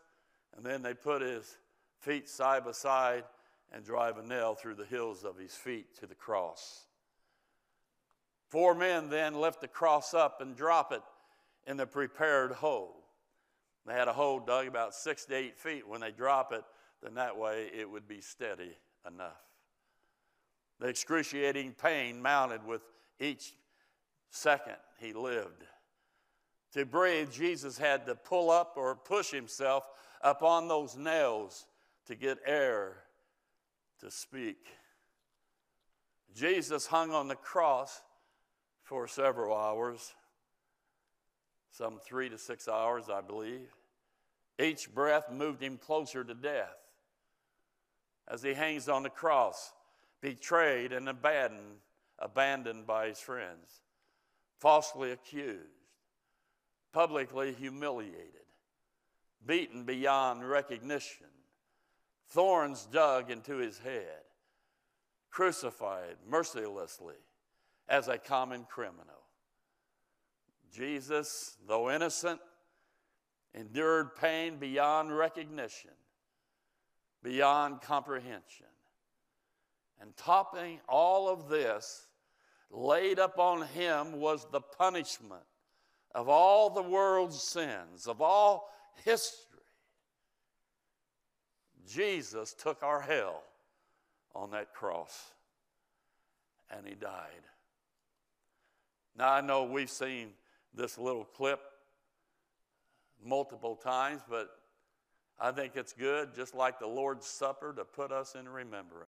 and 0.55 0.65
then 0.65 0.81
they 0.81 0.93
put 0.93 1.21
his 1.21 1.57
feet 1.99 2.29
side 2.29 2.65
by 2.65 2.71
side 2.71 3.23
and 3.71 3.83
drive 3.83 4.17
a 4.17 4.23
nail 4.23 4.53
through 4.53 4.75
the 4.75 4.85
heels 4.85 5.23
of 5.23 5.37
his 5.37 5.53
feet 5.55 5.97
to 5.99 6.05
the 6.05 6.15
cross. 6.15 6.85
Four 8.49 8.75
men 8.75 9.09
then 9.09 9.33
lift 9.33 9.61
the 9.61 9.67
cross 9.67 10.13
up 10.13 10.41
and 10.41 10.55
drop 10.55 10.91
it 10.91 11.01
in 11.65 11.77
the 11.77 11.87
prepared 11.87 12.51
hole. 12.51 13.03
They 13.85 13.93
had 13.93 14.07
a 14.07 14.13
hole 14.13 14.39
dug 14.39 14.67
about 14.67 14.93
six 14.93 15.25
to 15.25 15.35
eight 15.35 15.57
feet. 15.57 15.87
When 15.87 16.01
they 16.01 16.11
drop 16.11 16.53
it, 16.53 16.63
then 17.01 17.15
that 17.15 17.37
way 17.37 17.69
it 17.75 17.89
would 17.89 18.07
be 18.07 18.21
steady 18.21 18.77
enough. 19.07 19.41
The 20.79 20.87
excruciating 20.87 21.73
pain 21.81 22.21
mounted 22.21 22.65
with 22.65 22.81
each 23.19 23.53
second 24.29 24.75
he 24.99 25.13
lived. 25.13 25.63
To 26.73 26.85
breathe, 26.85 27.31
Jesus 27.31 27.77
had 27.77 28.05
to 28.05 28.15
pull 28.15 28.49
up 28.49 28.73
or 28.75 28.95
push 28.95 29.31
himself 29.31 29.87
upon 30.23 30.67
those 30.67 30.95
nails 30.95 31.65
to 32.07 32.15
get 32.15 32.39
air 32.45 32.95
to 33.99 34.09
speak. 34.09 34.57
Jesus 36.33 36.87
hung 36.87 37.11
on 37.11 37.27
the 37.27 37.35
cross 37.35 38.01
for 38.81 39.07
several 39.07 39.55
hours, 39.55 40.13
some 41.71 41.99
three 41.99 42.29
to 42.29 42.37
six 42.37 42.67
hours, 42.67 43.05
I 43.09 43.21
believe. 43.21 43.69
Each 44.59 44.93
breath 44.93 45.31
moved 45.31 45.61
him 45.61 45.77
closer 45.77 46.23
to 46.23 46.33
death 46.33 46.77
as 48.27 48.41
he 48.41 48.53
hangs 48.53 48.87
on 48.87 49.03
the 49.03 49.09
cross, 49.09 49.73
betrayed 50.21 50.93
and 50.93 51.09
abandoned, 51.09 51.79
abandoned 52.19 52.87
by 52.87 53.07
his 53.07 53.19
friends, 53.19 53.81
falsely 54.59 55.11
accused, 55.11 55.59
publicly 56.93 57.53
humiliated, 57.53 58.42
beaten 59.45 59.83
beyond 59.83 60.47
recognition, 60.47 61.27
thorns 62.29 62.87
dug 62.91 63.29
into 63.29 63.57
his 63.57 63.77
head, 63.79 64.23
crucified 65.29 66.17
mercilessly 66.27 67.15
as 67.87 68.07
a 68.07 68.17
common 68.17 68.65
criminal. 68.69 69.23
Jesus, 70.71 71.57
though 71.67 71.91
innocent, 71.91 72.39
endured 73.53 74.15
pain 74.15 74.57
beyond 74.57 75.15
recognition, 75.15 75.91
beyond 77.21 77.81
comprehension. 77.81 78.65
And 80.01 80.15
topping 80.17 80.79
all 80.89 81.29
of 81.29 81.47
this, 81.47 82.07
laid 82.71 83.19
upon 83.19 83.61
him 83.67 84.19
was 84.19 84.47
the 84.51 84.59
punishment 84.59 85.43
of 86.15 86.27
all 86.27 86.69
the 86.69 86.81
world's 86.81 87.41
sins, 87.41 88.07
of 88.07 88.21
all 88.21 88.72
history. 89.03 89.39
Jesus 91.87 92.53
took 92.53 92.81
our 92.83 93.01
hell 93.01 93.43
on 94.35 94.51
that 94.51 94.73
cross 94.73 95.31
and 96.75 96.87
he 96.87 96.95
died. 96.95 97.43
Now, 99.17 99.31
I 99.31 99.41
know 99.41 99.63
we've 99.63 99.89
seen 99.89 100.29
this 100.73 100.97
little 100.97 101.25
clip 101.25 101.59
multiple 103.23 103.75
times, 103.75 104.21
but 104.27 104.49
I 105.39 105.51
think 105.51 105.73
it's 105.75 105.93
good, 105.93 106.33
just 106.35 106.55
like 106.55 106.79
the 106.79 106.87
Lord's 106.87 107.27
Supper, 107.27 107.73
to 107.73 107.85
put 107.85 108.11
us 108.11 108.35
in 108.35 108.49
remembrance. 108.49 109.09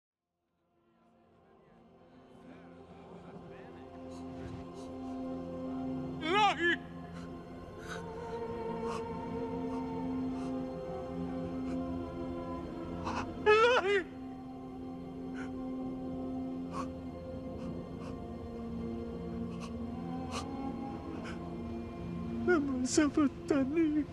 ça 22.90 23.06
va 23.06 23.22
tanner. 23.46 24.04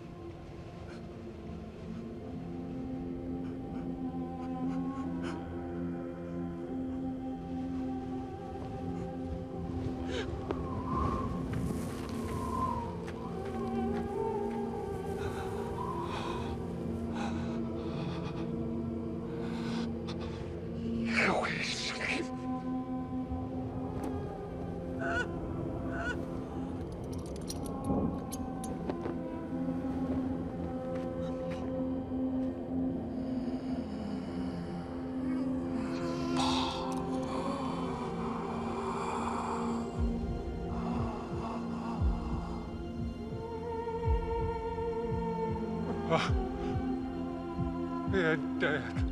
可 48.68 49.07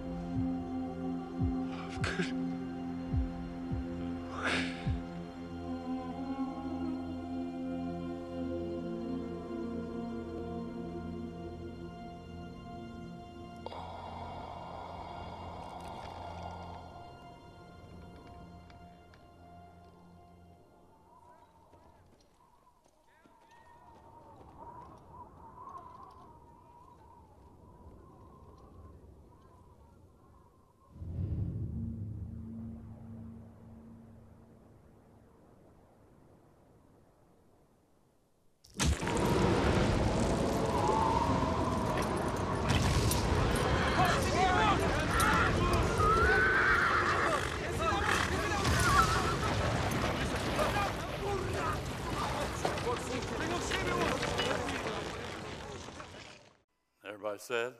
Said? 57.41 57.75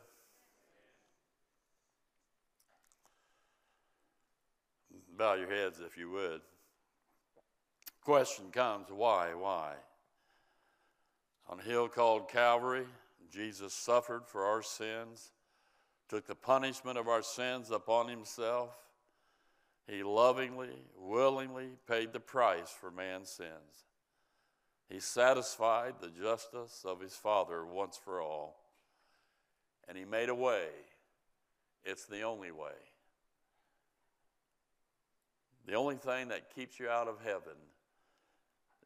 Bow 5.17 5.35
your 5.35 5.49
heads 5.49 5.81
if 5.85 5.97
you 5.97 6.11
would. 6.11 6.41
Question 8.03 8.47
comes 8.53 8.87
why? 8.91 9.35
Why? 9.35 9.75
On 11.49 11.59
a 11.59 11.63
hill 11.63 11.89
called 11.89 12.29
Calvary, 12.29 12.85
Jesus 13.33 13.73
suffered 13.73 14.27
for 14.27 14.45
our 14.45 14.63
sins, 14.63 15.33
took 16.09 16.27
the 16.27 16.35
punishment 16.35 16.99
of 16.99 17.09
our 17.09 17.23
sins 17.23 17.71
upon 17.71 18.09
himself. 18.09 18.77
He 19.89 20.03
lovingly, 20.03 20.75
willingly 20.99 21.71
paid 21.89 22.13
the 22.13 22.21
price 22.21 22.71
for 22.71 22.91
man's 22.91 23.31
sins. 23.31 23.87
He 24.89 25.01
satisfied 25.01 25.95
the 26.01 26.11
justice 26.11 26.83
of 26.85 27.01
his 27.01 27.15
Father 27.15 27.65
once 27.65 27.97
for 27.97 28.21
all 28.21 28.66
and 29.89 29.97
he 29.97 30.05
made 30.05 30.29
a 30.29 30.35
way. 30.35 30.67
It's 31.85 32.07
the 32.07 32.23
only 32.23 32.51
way. 32.51 32.77
The 35.67 35.75
only 35.75 35.97
thing 35.97 36.29
that 36.29 36.55
keeps 36.55 36.79
you 36.79 36.89
out 36.89 37.09
of 37.09 37.17
heaven 37.25 37.57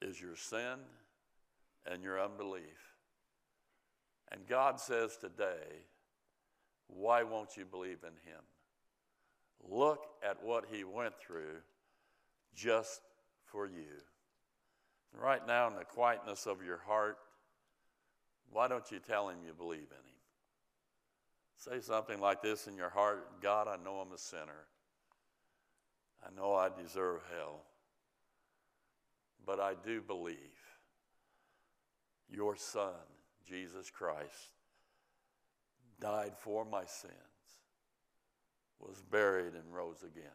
is 0.00 0.20
your 0.20 0.36
sin 0.36 0.78
and 1.86 2.02
your 2.02 2.22
unbelief. 2.22 2.96
And 4.32 4.46
God 4.46 4.80
says 4.80 5.16
today, 5.16 5.84
why 6.86 7.22
won't 7.22 7.56
you 7.56 7.64
believe 7.64 7.98
in 8.02 8.30
him? 8.30 8.42
Look 9.68 10.06
at 10.22 10.42
what 10.42 10.64
he 10.70 10.84
went 10.84 11.14
through 11.18 11.60
just 12.54 13.02
for 13.44 13.66
you. 13.66 14.02
Right 15.12 15.46
now, 15.46 15.68
in 15.68 15.74
the 15.74 15.84
quietness 15.84 16.46
of 16.46 16.64
your 16.64 16.78
heart, 16.78 17.18
why 18.50 18.68
don't 18.68 18.90
you 18.90 18.98
tell 19.00 19.28
him 19.28 19.38
you 19.44 19.52
believe 19.52 19.78
in 19.90 20.08
him? 20.08 20.09
Say 21.60 21.80
something 21.80 22.18
like 22.20 22.40
this 22.40 22.66
in 22.66 22.74
your 22.74 22.88
heart 22.88 23.42
God, 23.42 23.68
I 23.68 23.76
know 23.84 23.96
I'm 23.96 24.12
a 24.12 24.18
sinner. 24.18 24.66
I 26.24 26.34
know 26.34 26.54
I 26.54 26.70
deserve 26.70 27.20
hell. 27.36 27.60
But 29.44 29.60
I 29.60 29.74
do 29.84 30.00
believe 30.00 30.38
your 32.30 32.56
Son, 32.56 32.94
Jesus 33.46 33.90
Christ, 33.90 34.54
died 36.00 36.32
for 36.38 36.64
my 36.64 36.84
sins, 36.86 37.12
was 38.78 39.02
buried, 39.10 39.52
and 39.52 39.74
rose 39.74 40.02
again. 40.02 40.30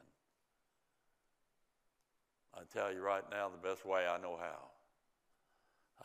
I 2.53 2.61
tell 2.71 2.93
you 2.93 3.01
right 3.01 3.23
now, 3.31 3.49
the 3.49 3.67
best 3.67 3.83
way 3.83 4.05
I 4.07 4.21
know 4.21 4.37
how. 4.39 4.69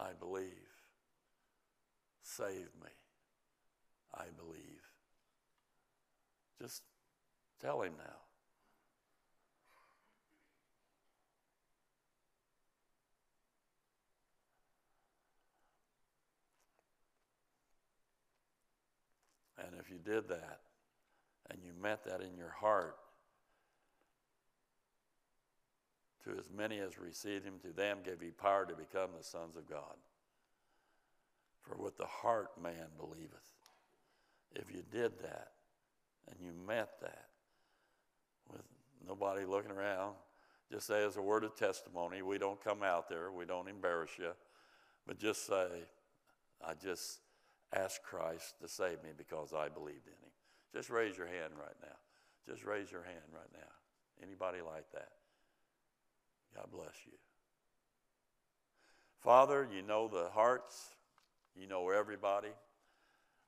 I 0.02 0.12
believe. 0.18 0.46
Save 2.22 2.70
me. 2.82 2.90
I 4.14 4.24
believe. 4.38 4.69
Just 6.60 6.82
tell 7.60 7.82
him 7.82 7.92
now. 7.96 8.16
And 19.66 19.78
if 19.78 19.90
you 19.90 19.98
did 19.98 20.28
that 20.28 20.60
and 21.50 21.60
you 21.64 21.72
meant 21.80 22.04
that 22.04 22.20
in 22.20 22.36
your 22.36 22.50
heart, 22.50 22.96
to 26.24 26.30
as 26.38 26.50
many 26.54 26.78
as 26.78 26.98
received 26.98 27.44
him, 27.44 27.54
to 27.62 27.72
them 27.72 27.98
gave 28.04 28.20
he 28.20 28.30
power 28.30 28.66
to 28.66 28.74
become 28.74 29.10
the 29.16 29.24
sons 29.24 29.56
of 29.56 29.68
God. 29.68 29.96
For 31.62 31.76
with 31.76 31.96
the 31.96 32.06
heart 32.06 32.50
man 32.62 32.88
believeth. 32.98 33.54
If 34.54 34.74
you 34.74 34.82
did 34.90 35.12
that 35.22 35.52
and 36.28 36.36
you 36.40 36.52
met 36.66 37.00
that, 37.00 37.26
with 38.50 38.62
nobody 39.06 39.44
looking 39.44 39.70
around, 39.70 40.14
just 40.70 40.86
say 40.86 41.04
as 41.04 41.16
a 41.16 41.22
word 41.22 41.44
of 41.44 41.56
testimony, 41.56 42.22
we 42.22 42.38
don't 42.38 42.62
come 42.62 42.82
out 42.82 43.08
there, 43.08 43.32
we 43.32 43.44
don't 43.44 43.68
embarrass 43.68 44.12
you, 44.18 44.30
but 45.06 45.18
just 45.18 45.46
say, 45.46 45.68
I 46.64 46.74
just 46.74 47.20
asked 47.74 48.02
Christ 48.02 48.54
to 48.60 48.68
save 48.68 49.02
me 49.02 49.10
because 49.16 49.52
I 49.52 49.68
believed 49.68 50.06
in 50.06 50.12
him. 50.12 50.32
Just 50.74 50.90
raise 50.90 51.16
your 51.16 51.26
hand 51.26 51.52
right 51.58 51.76
now. 51.82 51.96
Just 52.48 52.64
raise 52.64 52.90
your 52.90 53.02
hand 53.02 53.24
right 53.32 53.50
now. 53.52 54.22
Anybody 54.22 54.58
like 54.60 54.90
that? 54.92 55.08
God 56.54 56.66
bless 56.72 56.94
you. 57.06 57.12
Father, 59.20 59.68
you 59.74 59.82
know 59.82 60.08
the 60.08 60.28
hearts, 60.32 60.94
you 61.54 61.66
know 61.66 61.90
everybody. 61.90 62.48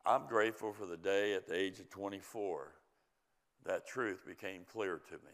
I'm 0.05 0.26
grateful 0.26 0.72
for 0.72 0.86
the 0.86 0.96
day 0.96 1.34
at 1.34 1.46
the 1.46 1.55
age 1.55 1.78
of 1.78 1.88
24 1.90 2.72
that 3.64 3.86
truth 3.86 4.26
became 4.26 4.62
clear 4.70 5.00
to 5.09 5.14
me 5.14 5.32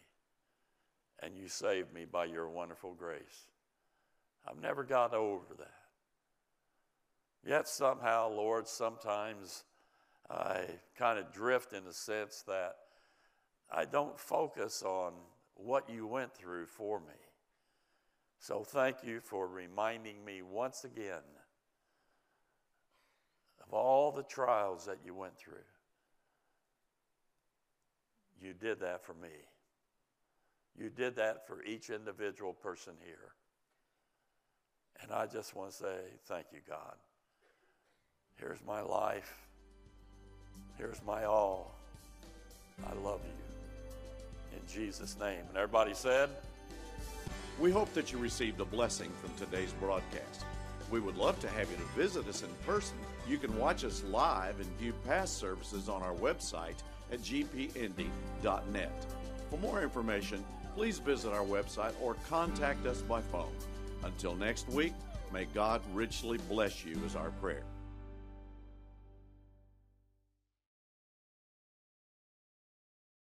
and 1.22 1.34
you 1.36 1.48
saved 1.48 1.92
me 1.92 2.04
by 2.04 2.26
your 2.26 2.48
wonderful 2.48 2.94
grace. 2.94 3.48
I've 4.46 4.60
never 4.60 4.84
got 4.84 5.14
over 5.14 5.54
that. 5.58 5.70
Yet 7.46 7.66
somehow, 7.66 8.28
Lord, 8.30 8.68
sometimes 8.68 9.64
I 10.30 10.64
kind 10.96 11.18
of 11.18 11.32
drift 11.32 11.72
in 11.72 11.84
the 11.84 11.92
sense 11.92 12.44
that 12.46 12.76
I 13.70 13.84
don't 13.84 14.18
focus 14.18 14.82
on 14.82 15.12
what 15.54 15.88
you 15.88 16.06
went 16.06 16.34
through 16.34 16.66
for 16.66 17.00
me. 17.00 17.14
So 18.38 18.62
thank 18.62 18.98
you 19.02 19.20
for 19.20 19.48
reminding 19.48 20.24
me 20.24 20.42
once 20.42 20.84
again 20.84 21.22
of 23.68 23.74
all 23.74 24.10
the 24.12 24.22
trials 24.22 24.86
that 24.86 24.98
you 25.04 25.14
went 25.14 25.36
through. 25.38 25.54
You 28.40 28.54
did 28.54 28.80
that 28.80 29.04
for 29.04 29.14
me. 29.14 29.28
You 30.78 30.90
did 30.90 31.16
that 31.16 31.46
for 31.46 31.62
each 31.64 31.90
individual 31.90 32.52
person 32.52 32.94
here. 33.04 33.32
And 35.02 35.12
I 35.12 35.26
just 35.26 35.54
want 35.54 35.70
to 35.70 35.76
say 35.76 35.96
thank 36.26 36.46
you, 36.52 36.60
God. 36.68 36.94
Here's 38.36 38.58
my 38.66 38.80
life. 38.80 39.34
Here's 40.76 41.00
my 41.04 41.24
all. 41.24 41.74
I 42.86 42.94
love 43.04 43.20
you. 43.24 44.56
In 44.56 44.62
Jesus' 44.72 45.16
name. 45.18 45.40
And 45.48 45.56
everybody 45.56 45.94
said, 45.94 46.30
We 47.60 47.72
hope 47.72 47.92
that 47.94 48.12
you 48.12 48.18
received 48.18 48.60
a 48.60 48.64
blessing 48.64 49.10
from 49.20 49.34
today's 49.34 49.72
broadcast. 49.74 50.44
We 50.90 51.00
would 51.00 51.16
love 51.16 51.38
to 51.40 51.48
have 51.48 51.70
you 51.70 51.76
to 51.76 51.82
visit 52.00 52.26
us 52.28 52.42
in 52.42 52.48
person. 52.66 52.96
You 53.28 53.38
can 53.38 53.56
watch 53.58 53.84
us 53.84 54.02
live 54.04 54.58
and 54.60 54.78
view 54.78 54.94
past 55.06 55.38
services 55.38 55.88
on 55.88 56.02
our 56.02 56.14
website 56.14 56.76
at 57.12 57.20
gpindy.net. 57.20 59.06
For 59.50 59.58
more 59.58 59.82
information, 59.82 60.44
please 60.74 60.98
visit 60.98 61.32
our 61.32 61.44
website 61.44 61.92
or 62.00 62.14
contact 62.28 62.86
us 62.86 63.02
by 63.02 63.20
phone. 63.20 63.52
Until 64.04 64.34
next 64.34 64.68
week, 64.68 64.94
may 65.32 65.46
God 65.46 65.82
richly 65.92 66.38
bless 66.48 66.84
you, 66.84 66.96
is 67.04 67.16
our 67.16 67.30
prayer. 67.32 67.64